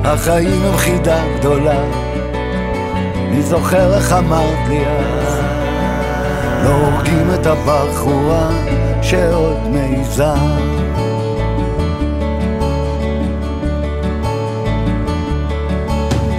החיים 0.03 0.63
הם 0.63 0.77
חידה 0.77 1.23
גדולה, 1.39 1.83
אני 3.15 3.41
זוכר 3.41 3.93
איך 3.93 4.13
אמרת 4.13 4.67
לי 4.69 4.85
אז. 4.85 5.39
לא 6.63 6.69
הורגים 6.69 7.27
את 7.33 7.45
הבחורה 7.45 8.49
שעוד 9.09 9.57
מעיזה. 9.71 10.33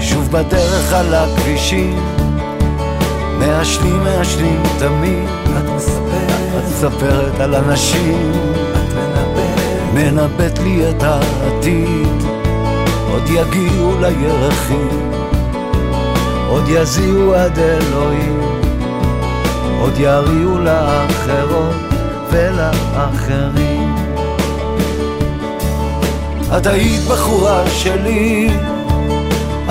שוב 0.01 0.29
בדרך 0.31 0.93
על 0.93 1.15
הכבישים, 1.15 1.99
מעשנים 3.39 4.05
מעשנים 4.05 4.63
תמיד. 4.79 5.29
את 5.59 5.71
מספרת, 5.77 6.31
את 6.59 6.65
מספרת 6.65 7.41
על 7.41 7.55
אנשים, 7.55 8.33
את 8.73 8.95
מנבאת, 8.95 9.95
מנבאת 9.95 10.59
לי 10.59 10.91
את 10.91 11.03
העתיד. 11.03 12.23
עוד 13.11 13.23
יגיעו 13.27 14.01
לירחים, 14.01 15.11
עוד 16.49 16.65
יזיעו 16.69 17.35
עד 17.35 17.59
אלוהים. 17.59 18.41
עוד 19.81 19.93
יריעו 19.99 20.59
לאחרות 20.59 21.98
ולאחרים. 22.31 23.95
את 26.57 26.67
היית 26.67 27.05
בחורה 27.05 27.63
שלי, 27.71 28.51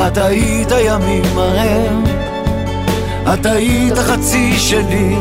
את 0.08 0.18
היית 0.18 0.72
הימים 0.72 1.38
ההם, 1.38 2.04
את 3.34 3.46
היית 3.46 3.98
החצי 3.98 4.54
שלי, 4.58 5.16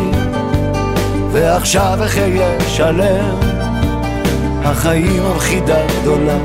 ועכשיו 1.32 1.98
אחיה 2.04 2.60
שלם, 2.68 3.38
החיים 4.64 5.22
הם 5.22 5.38
חידה 5.38 5.78
גדולה. 6.00 6.38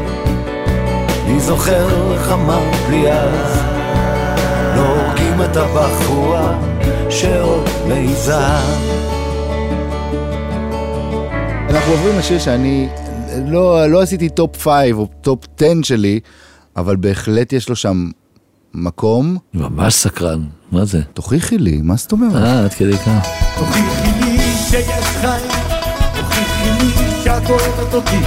אני 1.26 1.40
זוכר 1.40 2.14
איך 2.14 2.32
אמרת 2.32 2.90
לי 2.90 3.12
אז, 3.12 3.60
לא 4.76 4.82
הורגים 4.82 5.42
את 5.42 5.58
הבחורה 5.58 6.54
שעוד 7.10 7.70
מעיזה. 7.88 8.46
אנחנו 11.72 11.92
עוברים 11.92 12.20
לשיר 12.20 12.40
שאני 12.40 12.90
לא, 13.46 13.88
לא 13.88 14.02
עשיתי 14.02 14.30
top 14.30 14.58
5 14.58 14.74
או 14.92 15.08
top 15.22 15.46
10 15.58 15.68
שלי, 15.84 16.20
אבל 16.78 16.96
בהחלט 16.96 17.54
יש 17.54 17.70
לו 17.70 17.76
שם 17.76 18.10
מקום. 18.74 19.38
ממש 19.54 19.94
סקרן, 19.94 20.44
מה 20.72 20.86
זה? 20.86 21.02
תוכיחי 21.14 21.58
לי, 21.58 21.82
מה 21.84 21.96
זאת 21.96 22.12
אומרת? 22.12 22.36
אה, 22.36 22.64
עד 22.64 22.74
כדי 22.74 22.98
כך. 22.98 23.28
תוכיחי 23.60 24.12
לי 24.22 24.38
שיש 24.70 25.06
חיים, 25.22 25.52
תוכיחי 26.16 26.70
לי 26.80 27.22
שאת 27.24 27.50
אוהבת 27.50 27.94
אותי. 27.94 28.22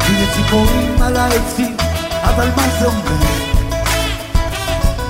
הנה 0.00 0.32
ציפורים 0.34 1.02
על 1.02 1.16
העצים, 1.16 1.76
אבל 2.22 2.48
מה 2.56 2.68
זה 2.80 2.86
אומר? 2.86 3.16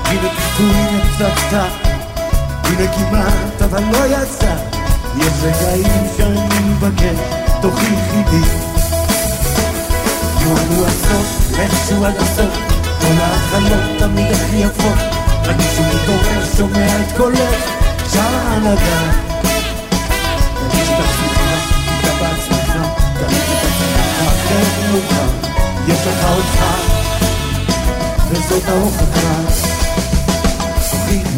הנה 0.05 0.29
פיתוי, 0.29 0.71
הנה 0.71 1.05
פצצה, 1.05 1.65
הנה 2.65 2.93
כמעט, 2.93 3.63
אבל 3.63 3.83
לא 3.93 4.07
יצא. 4.07 4.57
יש 5.19 5.33
רגעים 5.43 6.07
שאני 6.17 6.71
מבקש, 6.71 7.46
תוכיחי 7.71 8.23
לי. 8.31 8.41
נו, 10.45 10.87
הסוף, 10.87 11.59
איכשהו 11.59 12.05
עד 12.05 12.17
הסוף, 12.17 12.55
כל 13.01 13.21
ההתחלות 13.21 13.99
תמיד 13.99 14.27
הכי 14.33 14.57
יפות. 14.57 14.99
אני 15.45 15.63
שוב 15.77 15.87
מתעורר, 15.87 16.45
שומע 16.57 16.87
את 16.87 17.17
קולך, 17.17 17.71
אפשר 17.97 18.21
לדעת. 18.63 19.17
תרגיש 20.55 20.89
את 20.89 21.05
עצמך, 21.05 21.41
בעצמך, 22.21 22.77
תריץ 23.19 23.49
את 23.53 23.65
עצמך, 23.65 24.29
אחרת 24.29 24.91
מאוחר. 24.91 25.49
יש 25.89 25.99
לך 26.07 26.25
אותך, 26.37 26.65
וזאת 28.31 28.69
ההוכחה. 28.69 29.86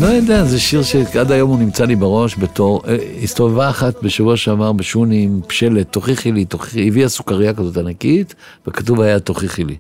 לא 0.01 0.07
יודע, 0.07 0.45
זה 0.45 0.61
שיר 0.61 0.83
שעד 0.83 1.33
היום 1.33 1.51
הוא 1.51 1.59
נמצא 1.59 1.85
לי 1.85 1.97
בראש 1.97 2.37
בתור, 2.39 2.83
אה, 2.89 2.97
הסתובבה 3.23 3.71
אחת 3.71 4.03
בשבוע 4.03 4.37
שעבר 4.37 4.73
בשוני 4.73 5.23
עם 5.23 5.41
שלט, 5.51 5.93
תוכיחי 5.93 6.33
לי, 6.33 6.45
תוכיחי, 6.45 6.89
הביאה 6.89 7.09
סוכריה 7.09 7.55
כזאת 7.55 7.77
ענקית, 7.77 8.35
וכתוב 8.67 9.01
היה 9.01 9.21
תוכיחי 9.21 9.65
לי. 9.65 9.77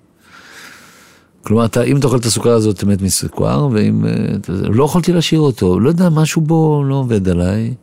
כלומר, 1.42 1.64
אתה, 1.64 1.82
אם 1.82 1.96
אתה 1.96 2.06
אוכל 2.06 2.16
את 2.16 2.24
הסוכר 2.24 2.50
הזאת, 2.50 2.76
אתה 2.76 2.86
מת 2.86 3.02
מסוכר, 3.02 3.68
ואם... 3.72 4.04
אה, 4.04 4.10
לא 4.48 4.84
יכולתי 4.84 5.12
לשיר 5.12 5.40
אותו, 5.40 5.80
לא 5.80 5.88
יודע, 5.88 6.08
משהו 6.08 6.42
בו 6.42 6.84
לא 6.84 6.94
עובד 6.94 7.28
עליי. 7.28 7.74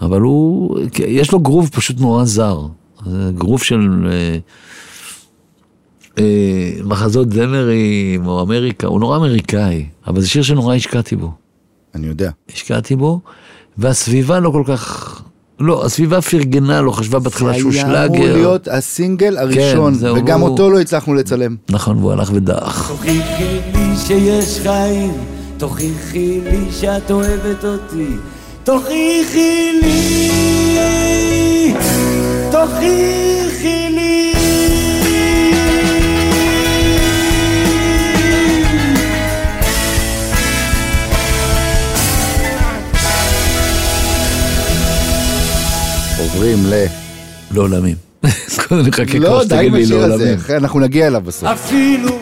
אבל 0.00 0.20
הוא, 0.20 0.78
יש 1.06 1.32
לו 1.32 1.40
גרוב 1.40 1.70
פשוט 1.72 2.00
נורא 2.00 2.24
זר. 2.24 2.60
זה 3.06 3.30
גרוב 3.34 3.62
של 3.62 4.08
אה, 6.18 6.24
מחזות 6.84 7.32
זמרים 7.32 8.26
או 8.26 8.42
אמריקה, 8.42 8.86
הוא 8.86 9.00
נורא 9.00 9.16
אמריקאי, 9.16 9.86
אבל 10.06 10.20
זה 10.20 10.28
שיר 10.28 10.42
שנורא 10.42 10.74
השקעתי 10.74 11.16
בו. 11.16 11.30
אני 11.94 12.06
יודע. 12.06 12.30
השקעתי 12.54 12.96
בו, 12.96 13.20
והסביבה 13.78 14.40
לא 14.40 14.50
כל 14.50 14.62
כך... 14.66 15.18
לא, 15.60 15.84
הסביבה 15.86 16.20
פרגנה 16.22 16.80
לו, 16.80 16.92
חשבה 16.92 17.18
בהתחלה 17.18 17.54
שהוא 17.54 17.72
היה 17.72 17.82
אמור 18.04 18.16
שלאגר. 18.16 18.32
להיות 18.34 18.68
הסינגל 18.68 19.38
הראשון, 19.38 19.94
זהו, 19.94 20.16
וגם 20.16 20.40
הוא- 20.40 20.48
אותו 20.48 20.70
לא 20.70 20.80
הצלחנו 20.80 21.14
לצלם. 21.14 21.56
נכון, 21.70 21.98
והוא 21.98 22.12
הלך 22.12 22.30
ודעך. 22.34 22.88
תוכיחי 22.90 23.20
לי 23.74 23.96
שיש 24.06 24.58
חיים, 24.62 25.12
תוכיחי 25.58 26.40
לי 26.40 26.72
שאת 26.72 27.10
אוהבת 27.10 27.64
אותי. 27.64 28.06
תוכיחי 28.64 29.70
לי, 29.82 30.28
תוכיחי 32.52 33.88
לי. 33.90 33.91
לעולמים. 47.54 47.96
קודם 48.68 48.86
נחכה 48.86 49.06
כמו 49.06 49.20
לא, 49.20 49.38
די 49.38 49.44
שתגיד 49.44 49.66
עם 49.66 49.74
לי 49.74 49.82
השיר 49.82 49.98
הזה, 49.98 50.08
לעולמים. 50.08 50.38
אנחנו 50.50 50.80
נגיע 50.80 51.06
אליו 51.06 51.20
בסוף. 51.20 51.44
אפילו 51.48 52.18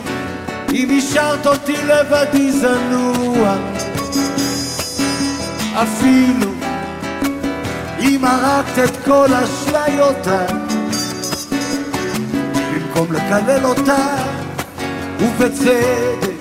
אם 0.73 0.97
השארת 0.97 1.47
אותי 1.47 1.75
לבדי 1.87 2.51
זנוע, 2.51 3.55
אפילו 5.73 6.51
אם 7.99 8.25
הרגת 8.25 8.79
את 8.83 8.97
כל 9.05 9.27
אשליותיי, 9.33 10.47
במקום 12.73 13.13
לקלל 13.13 13.65
אותך, 13.65 13.91
ובצדק, 15.21 16.31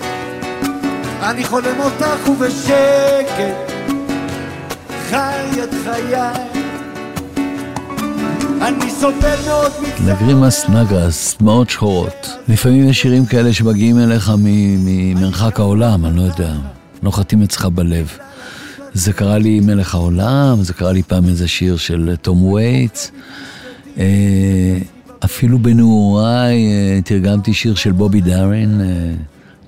אני 1.22 1.44
חולם 1.44 1.80
אותך 1.80 2.28
ובשקט, 2.28 3.72
חי 5.10 5.62
את 5.62 5.74
חיי. 5.84 6.59
אני 8.60 8.90
סובל 8.90 9.36
מאוד 9.46 9.72
מצער. 9.82 10.14
לגרימס 10.14 10.68
נגרס, 10.68 11.36
דמעות 11.40 11.70
שחורות. 11.70 12.28
לפעמים 12.48 12.88
יש 12.88 13.00
שירים 13.02 13.26
כאלה 13.26 13.52
שמגיעים 13.52 13.98
אליך 13.98 14.32
ממרחק 14.38 15.60
העולם, 15.60 16.06
אני 16.06 16.16
לא 16.16 16.22
יודע, 16.22 16.52
נוחתים 17.02 17.42
אצלך 17.42 17.64
בלב. 17.66 18.08
זה 18.94 19.12
קרה 19.12 19.38
לי 19.38 19.60
מלך 19.60 19.94
העולם, 19.94 20.62
זה 20.62 20.74
קרה 20.74 20.92
לי 20.92 21.02
פעם 21.02 21.28
איזה 21.28 21.48
שיר 21.48 21.76
של 21.76 22.14
תום 22.22 22.42
וייטס. 22.44 23.10
אה, 23.98 24.78
אפילו 25.24 25.58
בנעוריי 25.58 26.56
אה, 26.72 27.00
תרגמתי 27.04 27.54
שיר 27.54 27.74
של 27.74 27.92
בובי 27.92 28.20
דארן, 28.20 28.80
אה, 28.80 28.86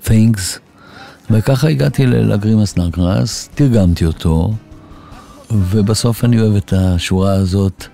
Things, 0.05 0.59
וככה 1.31 1.67
הגעתי 1.67 2.05
ל- 2.05 2.33
לגרימס 2.33 2.77
נגרס, 2.77 3.49
תרגמתי 3.55 4.05
אותו, 4.05 4.53
ובסוף 5.51 6.25
אני 6.25 6.39
אוהב 6.41 6.55
את 6.55 6.73
השורה 6.77 7.33
הזאת, 7.33 7.85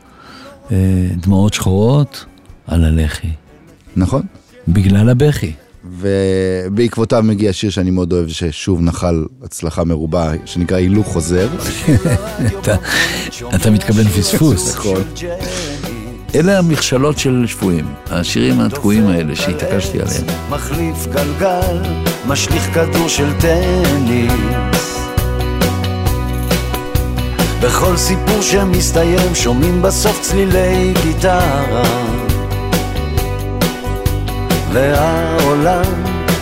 דמעות 1.16 1.54
שחורות 1.54 2.26
על 2.68 2.84
הלחי, 2.86 3.28
נכון. 3.96 4.22
בגלל 4.68 5.10
הבכי. 5.10 5.52
ובעקבותיו 6.00 7.24
מגיע 7.24 7.54
שיר 7.54 7.70
שאני 7.70 7.92
מאוד 7.92 8.14
אוהב, 8.14 8.28
ששוב 8.30 8.82
נחל 8.82 9.26
הצלחה 9.44 9.84
מרובה, 9.84 10.32
שנקרא 10.46 10.78
הילוך 10.78 11.08
חוזר. 11.08 11.48
אתה- 12.62 12.76
אתה 13.56 13.72
מתכוון 13.72 14.08
פספוס. 14.08 14.76
נכון. 14.76 15.02
אלה 16.36 16.58
המכשלות 16.60 17.18
של 17.18 17.44
שבויים, 17.48 17.86
השירים 18.10 18.60
התקועים 18.60 19.08
האלה 19.08 19.36
שהתעקשתי 19.36 20.00
עליהם. 20.02 20.24
מחליף 20.50 21.08
גלגל, 21.08 21.82
משליך 22.28 22.64
כדור 22.74 23.08
של 23.08 23.28
טניס. 23.40 24.99
בכל 27.62 27.98
סיפור 27.98 28.42
שמסתיים 28.42 29.36
שומעים 29.36 29.82
בסוף 29.82 30.22
צלילי 30.22 30.94
גיטרה. 31.04 31.84
והעולם 34.72 35.84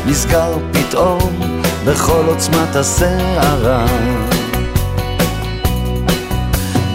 נסגר 0.05 0.57
פתאום 0.71 1.39
בכל 1.85 2.23
עוצמת 2.27 2.75
הסערה. 2.75 3.85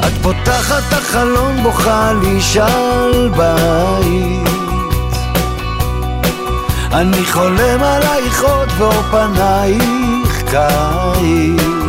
את 0.00 0.12
פותחת 0.22 0.92
החלון, 0.92 1.62
בוכה 1.62 2.12
לי 2.22 2.40
שעל 2.40 3.30
בית. 3.36 4.52
אני 6.92 7.24
חולם 7.24 7.82
עלייך 7.82 8.42
עוד 8.42 8.68
ואור 8.78 9.02
פנייך 9.02 10.42
קיץ. 10.50 11.81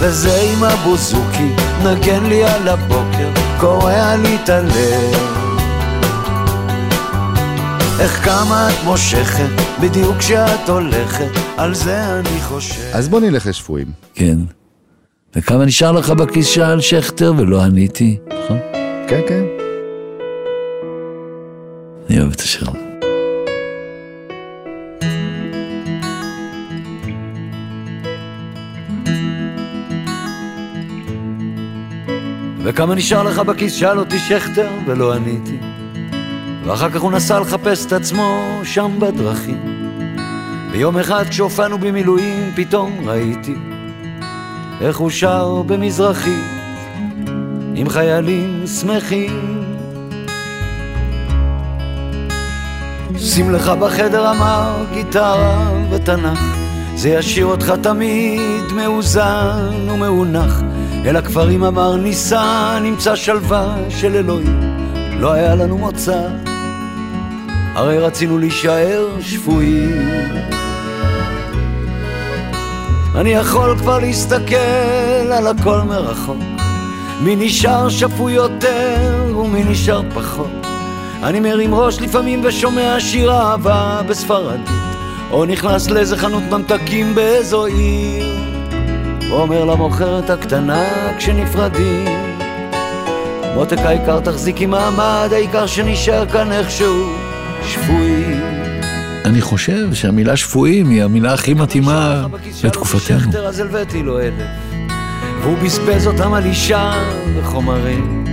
וזה 0.00 0.40
עם 0.40 0.64
הבוזוקי, 0.64 1.48
נגן 1.84 2.24
לי 2.24 2.44
על 2.44 2.68
הבוקר, 2.68 3.30
קורע 3.60 4.16
לי 4.16 4.36
את 4.44 4.48
הלב. 4.48 5.38
איך 8.00 8.24
כמה 8.24 8.68
את 8.70 8.84
מושכת, 8.84 9.50
בדיוק 9.80 10.16
כשאת 10.16 10.68
הולכת, 10.68 11.30
על 11.56 11.74
זה 11.74 12.18
אני 12.18 12.40
חושב. 12.40 12.90
אז 12.92 13.08
בוא 13.08 13.20
נלך 13.20 13.46
לשפויים. 13.46 13.86
כן. 14.14 14.38
וכמה 15.36 15.64
נשאר 15.64 15.92
לך 15.92 16.10
בכיס 16.10 16.46
שאל 16.46 16.80
שכטר 16.80 17.32
ולא 17.36 17.62
עניתי, 17.62 18.18
נכון? 18.44 18.58
כן, 19.08 19.20
כן. 19.28 19.42
אני 22.10 22.20
אוהב 22.20 22.32
את 22.32 22.40
השיר 22.40 22.87
וכמה 32.70 32.94
נשאר 32.94 33.22
לך 33.22 33.38
בכיס? 33.38 33.72
שאל 33.72 33.98
אותי 33.98 34.18
שכטר 34.18 34.68
ולא 34.86 35.14
עניתי. 35.14 35.58
ואחר 36.64 36.90
כך 36.90 37.00
הוא 37.00 37.12
נסע 37.12 37.40
לחפש 37.40 37.86
את 37.86 37.92
עצמו 37.92 38.60
שם 38.64 38.90
בדרכים. 38.98 39.88
ויום 40.70 40.98
אחד 40.98 41.24
כשהופענו 41.28 41.78
במילואים 41.78 42.50
פתאום 42.56 43.08
ראיתי 43.08 43.54
איך 44.80 44.96
הוא 44.96 45.10
שר 45.10 45.62
במזרחי 45.66 46.40
עם 47.74 47.88
חיילים 47.88 48.64
שמחים. 48.80 49.64
שים 53.18 53.50
לך 53.50 53.68
בחדר 53.68 54.30
אמר 54.30 54.84
גיטרה 54.94 55.70
ותנ"ך 55.90 56.40
זה 56.94 57.08
ישאיר 57.08 57.46
אותך 57.46 57.72
תמיד 57.82 58.72
מאוזן 58.76 59.88
ומאונח 59.90 60.62
אל 61.08 61.16
הכפרים 61.16 61.64
אמר 61.64 61.96
ניסה 61.96 62.78
נמצא 62.82 63.16
שלווה 63.16 63.76
של 63.88 64.14
אלוהים 64.14 64.60
לא 65.20 65.32
היה 65.32 65.54
לנו 65.54 65.78
מוצא. 65.78 66.28
הרי 67.74 67.98
רצינו 67.98 68.38
להישאר 68.38 69.06
שפויים. 69.20 70.06
אני 73.14 73.30
יכול 73.30 73.78
כבר 73.78 73.98
להסתכל 73.98 75.32
על 75.32 75.46
הכל 75.46 75.80
מרחוק 75.80 76.36
מי 77.20 77.36
נשאר 77.36 77.88
שפוי 77.88 78.32
יותר 78.32 79.36
ומי 79.36 79.64
נשאר 79.64 80.02
פחות. 80.14 80.66
אני 81.22 81.40
מרים 81.40 81.74
ראש 81.74 82.00
לפעמים 82.00 82.40
ושומע 82.44 83.00
שיר 83.00 83.32
אהבה 83.32 84.00
בספרדית 84.08 84.68
או 85.30 85.44
נכנס 85.44 85.90
לאיזה 85.90 86.16
חנות 86.16 86.42
ממתקים 86.50 87.14
באיזו 87.14 87.66
עיר 87.66 88.47
ואומר 89.30 89.64
למוכרת 89.64 90.30
הקטנה 90.30 90.84
כשנפרדים 91.18 92.04
מותק 93.54 93.78
העיקר 93.78 94.20
תחזיקי 94.20 94.66
מעמד, 94.66 95.28
העיקר 95.32 95.66
שנשאר 95.66 96.26
כאן 96.26 96.52
איכשהו 96.52 97.12
שפוי. 97.66 98.24
אני 99.24 99.40
חושב 99.40 99.94
שהמילה 99.94 100.36
שפויים 100.36 100.90
היא 100.90 101.02
המילה 101.02 101.32
הכי 101.32 101.54
מתאימה 101.54 102.26
לתקופתנו. 102.64 103.20
שכטר 103.20 103.46
אז 103.46 103.60
הלוויתי 103.60 104.02
לו 104.02 104.20
אלף, 104.20 104.32
והוא 105.42 105.58
בזבז 105.58 106.06
אותם 106.06 106.34
על 106.34 106.44
אישה 106.44 106.92
וחומרים. 107.36 108.24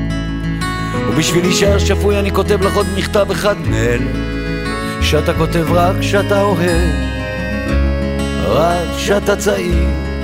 ובשביל 1.10 1.43
להישאר 1.45 1.79
שפוי 1.79 2.19
אני 2.19 2.31
כותב 2.31 2.62
לך 2.62 2.75
עוד 2.75 2.88
מכתב 2.97 3.31
אחד 3.31 3.55
מאלה, 3.69 4.12
שאתה 5.01 5.34
כותב 5.34 5.65
רק 5.71 5.95
כשאתה 5.99 6.41
אוהב, 6.41 6.89
רק 8.47 8.95
כשאתה 8.97 9.36
צעיר. 9.36 10.14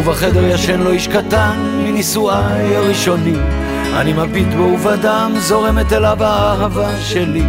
ובחדר 0.00 0.44
ישן 0.44 0.80
לו 0.80 0.90
איש 0.90 1.08
קטן 1.08 1.82
מנישואיי 1.84 2.76
הראשונים. 2.76 3.42
אני 3.96 4.12
מביט 4.12 4.48
בו 4.56 4.62
ובדם 4.62 5.32
זורמת 5.38 5.92
אליו 5.92 6.24
האהבה 6.24 6.90
שלי. 7.00 7.42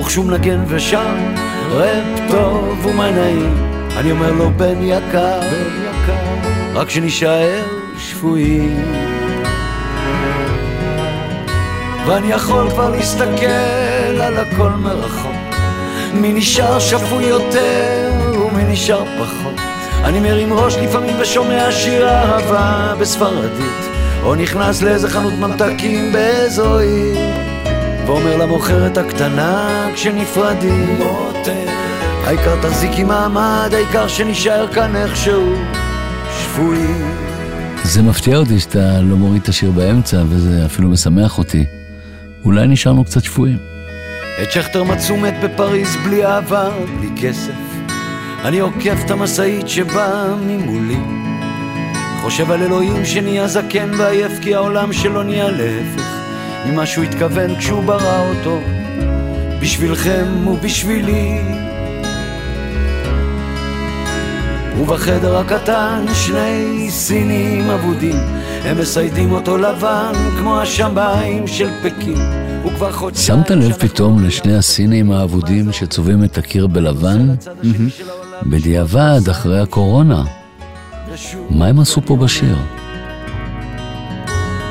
וכשהוא 0.00 0.24
מנגן 0.24 0.60
ושם 0.68 1.34
רפ 1.70 2.30
טוב 2.30 2.86
ומה 2.86 3.10
נעים 3.10 3.54
אני 3.96 4.10
אומר 4.10 4.32
לו 4.32 4.50
בן 4.56 4.82
יקר 4.82 5.40
רק 6.74 6.90
שנישאר 6.90 7.62
שפויים. 7.98 8.84
ואני 12.06 12.26
יכול 12.26 12.70
כבר 12.70 12.90
להסתכל 12.90 14.20
על 14.20 14.36
הכל 14.36 14.70
מרחוק. 14.70 15.32
מי 16.12 16.32
נשאר 16.32 16.78
שפוי 16.78 17.24
יותר 17.24 18.12
ומי 18.40 18.64
נשאר 18.64 19.04
פחות 19.04 19.75
אני 20.04 20.20
מרים 20.20 20.52
ראש 20.52 20.76
לפעמים 20.76 21.16
ושומע 21.20 21.72
שיר 21.72 22.08
אהבה 22.08 22.94
בספרדית 23.00 23.90
או 24.22 24.34
נכנס 24.34 24.82
לאיזה 24.82 25.10
חנות 25.10 25.32
ממתקים 25.32 26.12
באיזו 26.12 26.78
עיר 26.78 27.18
ואומר 28.06 28.36
למוכרת 28.36 28.98
הקטנה 28.98 29.88
כשנפרדים 29.94 30.98
העיקר 32.24 32.62
תחזיקי 32.62 33.04
מעמד, 33.04 33.70
העיקר 33.72 34.08
שנשאר 34.08 34.72
כאן 34.72 34.96
איכשהו 34.96 35.54
שפויים 36.40 37.26
זה 37.86 38.02
מפתיע 38.02 38.36
אותי 38.36 38.60
שאתה 38.60 39.00
לא 39.00 39.16
מוריד 39.16 39.42
את 39.42 39.48
השיר 39.48 39.70
באמצע, 39.70 40.22
וזה 40.28 40.66
אפילו 40.66 40.88
משמח 40.88 41.38
אותי. 41.38 41.64
אולי 42.44 42.66
נשארנו 42.66 43.04
קצת 43.04 43.24
שפויים. 43.24 43.58
את 44.42 44.52
שכטר 44.52 44.84
מצאו 44.84 45.16
מת 45.16 45.34
בפריז 45.42 45.96
בלי 46.04 46.26
אהבה, 46.26 46.70
בלי 46.98 47.08
כסף. 47.22 47.52
אני 48.46 48.58
עוקף 48.58 48.98
את 49.04 49.10
המשאית 49.10 49.68
שבאה 49.68 50.36
ממולי. 50.36 50.98
חושב 52.22 52.50
על 52.50 52.62
אלוהים 52.62 53.04
שנהיה 53.04 53.48
זקן 53.48 53.90
ועייף 53.98 54.32
כי 54.42 54.54
העולם 54.54 54.92
שלו 54.92 55.22
נהיה 55.22 55.50
להפך 55.50 56.16
ממה 56.66 56.86
שהוא 56.86 57.04
התכוון 57.04 57.56
כשהוא 57.58 57.82
ברא 57.82 58.28
אותו. 58.28 58.60
בשבילכם 59.60 60.48
ובשבילי. 60.48 61.38
ובחדר 64.80 65.36
הקטן 65.38 66.04
שני 66.14 66.86
סינים 66.90 67.70
אבודים 67.70 68.16
הם 68.64 68.78
מסיידים 68.80 69.32
אותו 69.32 69.58
לבן 69.58 70.12
כמו 70.38 70.60
השמיים 70.60 71.46
של 71.46 71.68
חודשיים 72.92 73.38
שמת 73.38 73.50
לב 73.50 73.72
פתאום 73.72 74.24
לשני 74.24 74.56
הסינים 74.56 75.12
האבודים 75.12 75.72
שצובעים 75.72 76.24
את 76.24 76.38
הקיר 76.38 76.66
בלבן? 76.66 77.34
בדיעבד, 78.42 79.20
אחרי 79.30 79.60
הקורונה. 79.60 80.24
מה 81.50 81.66
הם 81.66 81.80
עשו 81.80 82.00
פה 82.06 82.16
בשיר? 82.16 82.56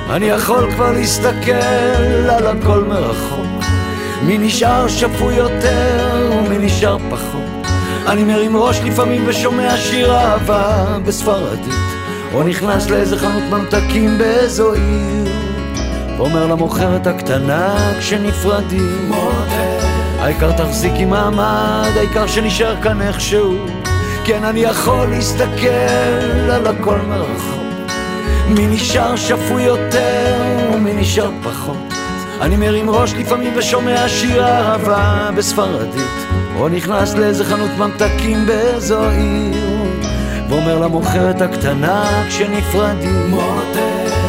אני 0.09 0.25
יכול 0.25 0.71
כבר 0.71 0.91
להסתכל 0.91 1.51
על 2.29 2.47
הכל 2.47 2.83
מרחוק 2.83 3.65
מי 4.23 4.37
נשאר 4.37 4.87
שפוי 4.87 5.35
יותר 5.35 6.29
ומי 6.31 6.57
נשאר 6.57 6.97
פחות 7.09 7.67
אני 8.07 8.23
מרים 8.23 8.57
ראש 8.57 8.79
לפעמים 8.79 9.23
ושומע 9.27 9.77
שיר 9.77 10.15
אהבה 10.15 10.85
בספרדית 11.05 11.73
או 12.33 12.43
נכנס 12.43 12.89
לאיזה 12.89 13.17
חנות 13.17 13.43
ממתקים 13.49 14.17
באיזו 14.17 14.73
עיר 14.73 15.31
ואומר 16.17 16.47
למוכרת 16.47 17.07
הקטנה 17.07 17.93
כשנפרדים 17.99 19.11
העיקר 20.19 20.51
תחזיקי 20.51 21.05
מעמד, 21.05 21.91
העיקר 21.95 22.27
שנשאר 22.27 22.81
כאן 22.81 23.01
איכשהו. 23.01 23.55
כן 24.25 24.43
אני 24.43 24.59
יכול 24.59 25.07
להסתכל 25.07 26.49
על 26.51 26.67
הכל 26.67 26.97
מרחוק. 26.97 27.91
מי 28.47 28.67
נשאר 28.67 29.15
שפוי 29.15 29.63
יותר 29.63 30.35
ומי 30.73 30.93
נשאר 30.93 31.31
פחות? 31.43 31.93
אני 32.41 32.57
מרים 32.57 32.89
ראש 32.89 33.13
לפעמים 33.13 33.53
ושומע 33.55 34.07
שיר 34.07 34.45
אהבה 34.45 35.29
בספרדית, 35.35 36.27
או 36.55 36.69
נכנס 36.69 37.13
לאיזה 37.15 37.45
חנות 37.45 37.71
ממתקים 37.77 38.45
באיזו 38.45 39.09
עיר, 39.09 39.55
ואומר 40.49 40.79
למוכרת 40.79 41.41
הקטנה 41.41 42.23
כשנפרדים, 42.27 43.35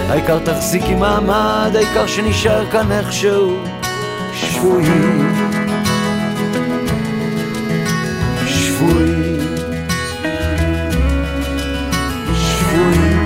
העיקר 0.09 0.39
תחזיקי 0.39 0.95
מעמד, 0.95 1.71
העיקר 1.75 2.07
שנשאר 2.07 2.71
כאן 2.71 2.93
איכשהו. 2.93 3.57
שבויים. 4.35 5.46
שבויים. 8.77 9.37
שבויים. 12.35 13.19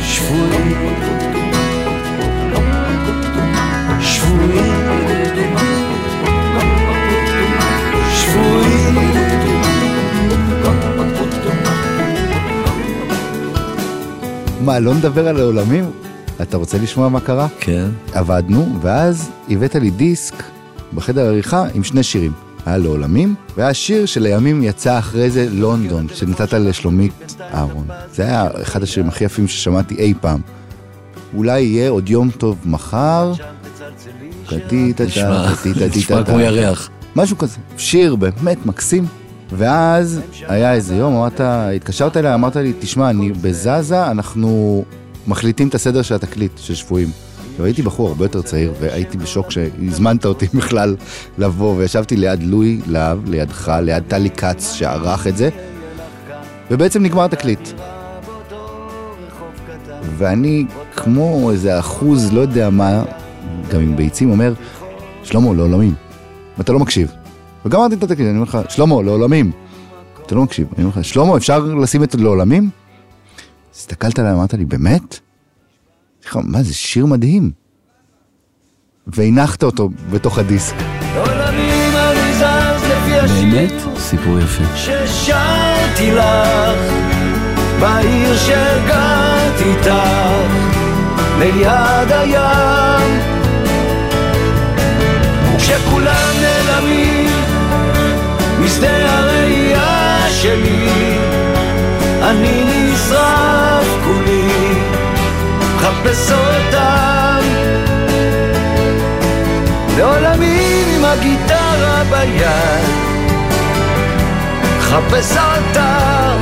שבויים. 0.00 0.94
שבויים. 4.00 4.86
מה, 14.60 14.78
לא 14.78 14.94
נדבר 14.94 15.28
על 15.28 15.40
העולמים? 15.40 16.05
אתה 16.42 16.56
רוצה 16.56 16.78
לשמוע 16.78 17.08
מה 17.08 17.20
קרה? 17.20 17.48
כן. 17.60 17.88
עבדנו, 18.12 18.78
ואז 18.80 19.30
הבאת 19.50 19.74
לי 19.74 19.90
דיסק 19.90 20.34
בחדר 20.94 21.26
עריכה 21.26 21.64
עם 21.74 21.84
שני 21.84 22.02
שירים. 22.02 22.32
היה 22.66 22.78
לעולמים, 22.78 23.34
והיה 23.56 23.74
שיר 23.74 24.06
שלימים 24.06 24.62
יצא 24.62 24.98
אחרי 24.98 25.30
זה 25.30 25.48
לונדון, 25.50 26.06
שנתת 26.14 26.52
לשלומית 26.52 27.36
אהרון. 27.54 27.86
זה 28.12 28.22
היה 28.22 28.48
אחד 28.62 28.82
השירים 28.82 29.08
הכי 29.08 29.24
יפים 29.24 29.48
ששמעתי 29.48 29.94
אי 29.94 30.14
פעם. 30.20 30.40
אולי 31.34 31.60
יהיה 31.60 31.90
עוד 31.90 32.08
יום 32.10 32.30
טוב 32.30 32.56
מחר. 32.64 33.32
נשמע 35.96 36.24
כמו 36.24 36.40
ירח. 36.40 36.90
משהו 37.16 37.38
כזה. 37.38 37.56
שיר 37.76 38.16
באמת 38.16 38.66
מקסים. 38.66 39.06
ואז 39.52 40.20
היה 40.48 40.74
איזה 40.74 40.96
יום, 40.96 41.16
אמרת, 41.16 41.40
התקשרת 41.40 42.16
אליי, 42.16 42.34
אמרת 42.34 42.56
לי, 42.56 42.72
תשמע, 42.80 43.10
אני 43.10 43.32
בזזה, 43.32 44.10
אנחנו 44.10 44.84
מחליטים 45.26 45.68
את 45.68 45.74
הסדר 45.74 46.02
של 46.02 46.14
התקליט, 46.14 46.58
של 46.58 46.74
שבויים. 46.74 47.08
והייתי 47.58 47.82
בחור 47.82 48.08
הרבה 48.08 48.24
יותר 48.24 48.42
צעיר, 48.42 48.72
והייתי 48.80 49.18
בשוק 49.18 49.50
שהזמנת 49.50 50.26
אותי 50.26 50.46
בכלל 50.58 50.96
לבוא, 51.38 51.76
וישבתי 51.76 52.16
ליד 52.16 52.42
לואי 52.42 52.80
להב, 52.86 53.28
לידך, 53.28 53.72
ליד 53.82 54.02
טלי 54.08 54.30
כץ 54.30 54.72
שערך 54.72 55.26
את 55.26 55.36
זה, 55.36 55.48
ובעצם 56.70 57.02
נגמר 57.02 57.24
התקליט. 57.24 57.68
ואני, 60.16 60.64
כמו 60.96 61.50
איזה 61.50 61.78
אחוז, 61.78 62.32
לא 62.32 62.40
יודע 62.40 62.70
מה, 62.70 63.02
גם 63.70 63.80
עם 63.80 63.96
ביצים, 63.96 64.30
אומר, 64.30 64.52
שלמה, 65.22 65.54
לעולמים. 65.54 65.94
ואתה 66.58 66.72
לא 66.72 66.78
מקשיב. 66.78 67.12
וגמרתי 67.66 67.94
את 67.94 68.02
התקליט, 68.02 68.28
אני 68.28 68.36
אומר 68.36 68.42
לך, 68.42 68.58
שלמה, 68.68 69.02
לעולמים. 69.02 69.52
אתה 70.26 70.34
לא 70.34 70.42
מקשיב. 70.42 70.66
אני 70.76 70.84
אומר 70.84 70.98
לך, 70.98 71.04
שלמה, 71.04 71.36
אפשר 71.36 71.58
לשים 71.58 72.02
את 72.02 72.14
לעולמים? 72.14 72.70
הסתכלת 73.76 74.18
עליי, 74.18 74.32
אמרת 74.32 74.54
לי, 74.54 74.64
באמת? 74.64 75.18
מה, 76.34 76.62
זה 76.62 76.74
שיר 76.74 77.06
מדהים. 77.06 77.50
והנחת 79.06 79.62
אותו 79.62 79.90
בתוך 80.10 80.38
הדיסק. 80.38 80.74
באמת? 83.16 83.72
סיפור 83.98 84.38
יפה. 84.38 84.64
ששרתי 84.76 86.10
לך 86.12 86.96
בעיר 87.80 88.36
שגרת 88.36 89.60
איתך 89.60 89.92
ליד 91.38 92.12
הים 92.12 93.20
וכשכולם 95.54 96.34
נעלמים 96.40 97.30
משדה 98.60 99.18
הראייה 99.18 100.26
שלי 100.30 100.88
אני 102.22 102.85
נשרף 103.06 103.86
כולי 104.04 104.74
מחפש 105.60 106.32
אותם. 106.32 107.38
לעולמים 109.96 110.88
עם 110.96 111.04
הגיטרה 111.04 112.02
ביד 112.10 112.84
חפש 114.80 115.36
אותה 115.36 116.32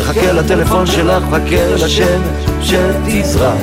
מחכה 0.00 0.32
לטלפון 0.32 0.86
שלך, 0.86 1.22
מחכה 1.22 1.66
לשמש 1.74 2.00
שתזרח 2.62 3.54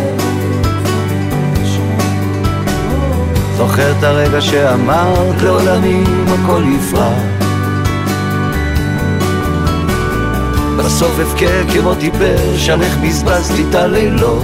זוכר 3.58 3.92
את 4.00 4.04
הרגע 4.04 4.42
שאמרת 4.42 5.42
לעולמים 5.42 6.26
הכל 6.28 6.64
יפרח 6.76 7.49
בסוף 10.80 11.20
אבכה 11.20 11.74
כמו 11.74 11.96
טיפש, 11.96 12.70
על 12.70 12.82
איך 12.82 12.98
בזבזתי 12.98 13.64
את 13.70 13.76
הלילות 13.76 14.44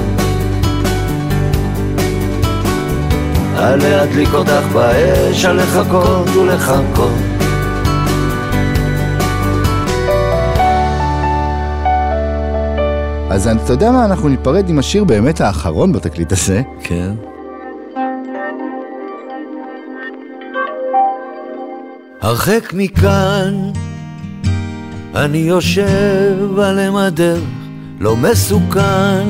על 3.57 3.79
להדליק 3.79 4.33
אותך 4.33 4.65
באש, 4.73 5.45
על 5.45 5.57
לחכות 5.57 6.29
ולחכות 6.29 7.11
אז 13.29 13.47
אתה 13.47 13.73
יודע 13.73 13.91
מה, 13.91 14.05
אנחנו 14.05 14.29
ניפרד 14.29 14.69
עם 14.69 14.79
השיר 14.79 15.03
באמת 15.03 15.41
האחרון 15.41 15.91
בתקליט 15.93 16.31
הזה. 16.31 16.61
כן. 16.83 17.11
הרחק 22.21 22.73
מכאן, 22.73 23.71
אני 25.15 25.37
יושב 25.37 26.59
על 26.59 26.79
אם 26.79 26.95
הדרך, 26.95 27.43
לא 27.99 28.15
מסוכן. 28.15 29.27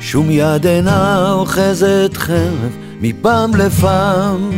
שום 0.00 0.30
יד 0.30 0.66
אינה 0.66 1.32
אוחזת 1.32 2.10
חרב, 2.14 2.76
מפעם 3.00 3.54
לפעם. 3.54 4.50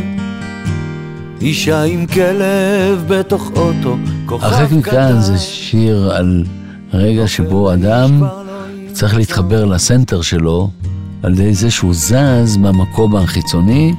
אישה 1.41 1.83
עם 1.83 2.05
כלב 2.05 3.05
בתוך 3.07 3.51
אוטו, 3.55 3.97
כוכב 4.25 4.45
הרחק 4.45 4.71
מכאן 4.71 4.81
קטן. 4.81 5.19
זה 5.19 5.37
שיר 5.37 6.11
על 6.11 6.43
רגע 6.93 7.27
שבו 7.27 7.73
אדם 7.73 8.23
צריך 8.91 9.15
להתחבר 9.15 9.65
לסנטר 9.65 10.21
שלו 10.21 10.69
על 11.23 11.33
ידי 11.33 11.53
זה 11.53 11.71
שהוא 11.71 11.93
זז 11.93 12.57
מהמקום 12.57 13.15
החיצוני, 13.15 13.93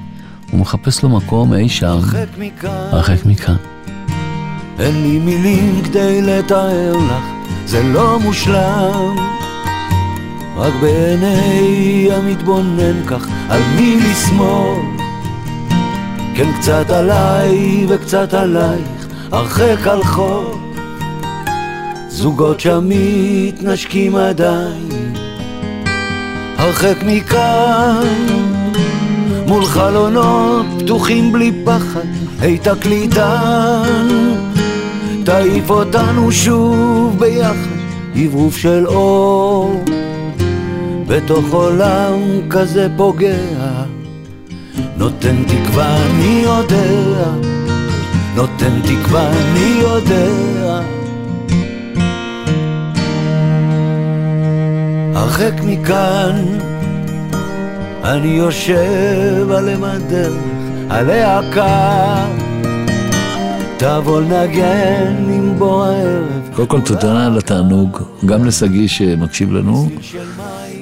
הוא 0.50 0.60
מחפש 0.60 1.02
לו 1.02 1.08
מקום 1.08 1.54
אי 1.54 1.68
שם, 1.68 1.98
מכאן, 2.38 2.70
הרחק 2.70 3.26
מכאן. 3.26 3.77
אין 4.80 5.02
לי 5.02 5.18
מילים 5.18 5.82
כדי 5.84 6.22
לתאר 6.22 6.96
לך, 6.96 7.24
זה 7.66 7.82
לא 7.82 8.18
מושלם. 8.20 9.16
רק 10.56 10.72
בעיני 10.80 12.08
המתבונן 12.12 13.06
כך, 13.06 13.28
על 13.48 13.60
מי 13.76 13.96
לסמוך. 13.96 14.78
כן, 16.34 16.52
קצת 16.58 16.90
עליי 16.90 17.86
וקצת 17.88 18.34
עלייך, 18.34 19.08
הרחק 19.32 19.86
על 19.86 20.04
חוק. 20.04 20.58
זוגות 22.08 22.60
שם 22.60 22.84
מתנשקים 22.88 24.16
עדיין, 24.16 25.12
הרחק 26.58 26.96
מכאן. 27.06 28.26
מול 29.46 29.64
חלונות 29.64 30.66
פתוחים 30.78 31.32
בלי 31.32 31.52
פחד, 31.64 32.06
היי 32.40 32.58
תקליטן, 32.58 34.08
תעיף 35.28 35.70
אותנו 35.70 36.32
שוב 36.32 37.16
ביחד, 37.18 37.78
עברוף 38.14 38.56
של 38.56 38.86
אור, 38.86 39.84
בתוך 41.06 41.52
עולם 41.52 42.18
כזה 42.50 42.88
פוגע, 42.96 43.36
נותן 44.96 45.36
תקווה 45.44 45.96
אני 45.96 46.42
יודע, 46.44 47.24
נותן 48.34 48.80
תקווה 48.82 49.30
אני 49.30 49.80
יודע. 49.80 50.80
הרחק 55.14 55.54
מכאן 55.64 56.44
אני 58.04 58.28
יושב 58.28 59.50
על 59.56 59.68
אם 59.68 59.84
הדרך, 59.84 60.42
עליה 60.90 61.40
קר, 61.54 62.47
תבוא 63.78 64.20
לנגן 64.20 65.14
עם 65.28 65.54
בוא 65.58 65.84
הערב. 65.84 66.50
קודם 66.54 66.68
כל 66.68 66.80
תודה 66.80 67.26
על 67.26 67.38
התענוג, 67.38 67.98
גם 68.26 68.44
לשגיא 68.44 68.88
שמקשיב 68.88 69.52
לנו. 69.52 69.88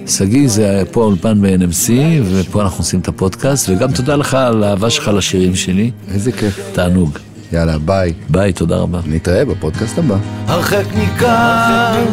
שגיא 0.06 0.48
זה 0.48 0.82
פה 0.90 1.02
האולפן 1.02 1.42
ב-NMC, 1.42 1.90
ופה 2.24 2.62
אנחנו 2.62 2.78
עושים 2.78 3.00
את 3.00 3.08
הפודקאסט, 3.08 3.68
וגם 3.68 3.92
תודה 3.92 4.16
לך 4.16 4.34
על 4.34 4.64
האהבה 4.64 4.90
שלך 4.90 5.08
לשירים 5.08 5.54
שלי. 5.54 5.90
איזה 6.14 6.32
כיף. 6.32 6.70
תענוג. 6.72 7.18
יאללה, 7.52 7.78
ביי. 7.78 8.12
ביי, 8.28 8.52
תודה 8.52 8.76
רבה. 8.76 9.00
נתראה 9.06 9.44
בפודקאסט 9.44 9.98
הבא. 9.98 10.16
הרחק 10.46 10.84
מכאן, 10.94 12.04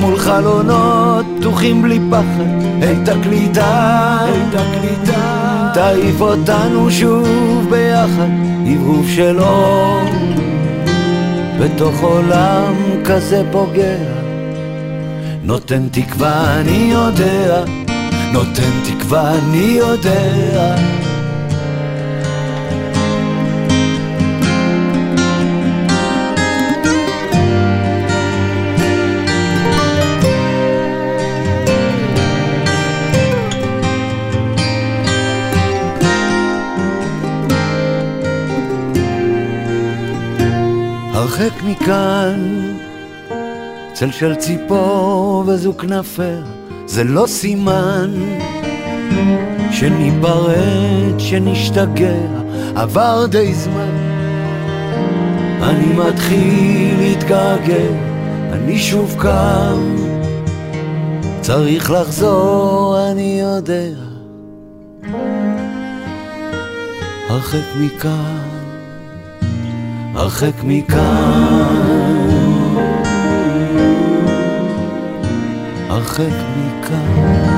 מול 0.00 0.18
חלונות 0.18 1.26
פתוחים 1.38 1.82
בלי 1.82 2.00
פחד, 2.10 2.82
היי 2.82 2.96
תקליטה, 3.04 4.18
תעיף 5.74 6.20
אותנו 6.20 6.90
שוב 6.90 7.49
ביחד, 8.00 8.28
עברוב 8.66 9.08
של 9.08 9.40
אור, 9.40 10.02
בתוך 11.60 12.00
עולם 12.00 12.74
כזה 13.04 13.42
פוגע, 13.52 13.96
נותן 15.42 15.88
תקווה 15.92 16.60
אני 16.60 16.90
יודע, 16.92 17.64
נותן 18.32 18.70
תקווה 18.84 19.34
אני 19.38 19.78
יודע. 19.78 20.76
הרחק 41.40 41.62
מכאן, 41.62 42.74
צל 43.92 44.10
של 44.10 44.34
ציפור 44.34 45.44
וזו 45.46 45.76
כנפיה, 45.76 46.40
זה 46.86 47.04
לא 47.04 47.26
סימן 47.26 48.10
שניפרד, 49.70 51.18
שנשתגע, 51.18 52.16
עבר 52.76 53.26
די 53.26 53.54
זמן. 53.54 53.96
אני 55.62 55.92
מתחיל 55.92 56.98
להתגעגע, 56.98 57.88
אני 58.52 58.78
שוב 58.78 59.16
קם, 59.18 59.96
צריך 61.40 61.90
לחזור, 61.90 62.98
אני 63.10 63.40
יודע. 63.40 64.00
הרחק 67.28 67.64
מכאן 67.80 68.49
הרחק 70.20 70.64
מכאן, 70.64 71.00
הרחק 75.88 76.36
מכאן. 76.56 77.49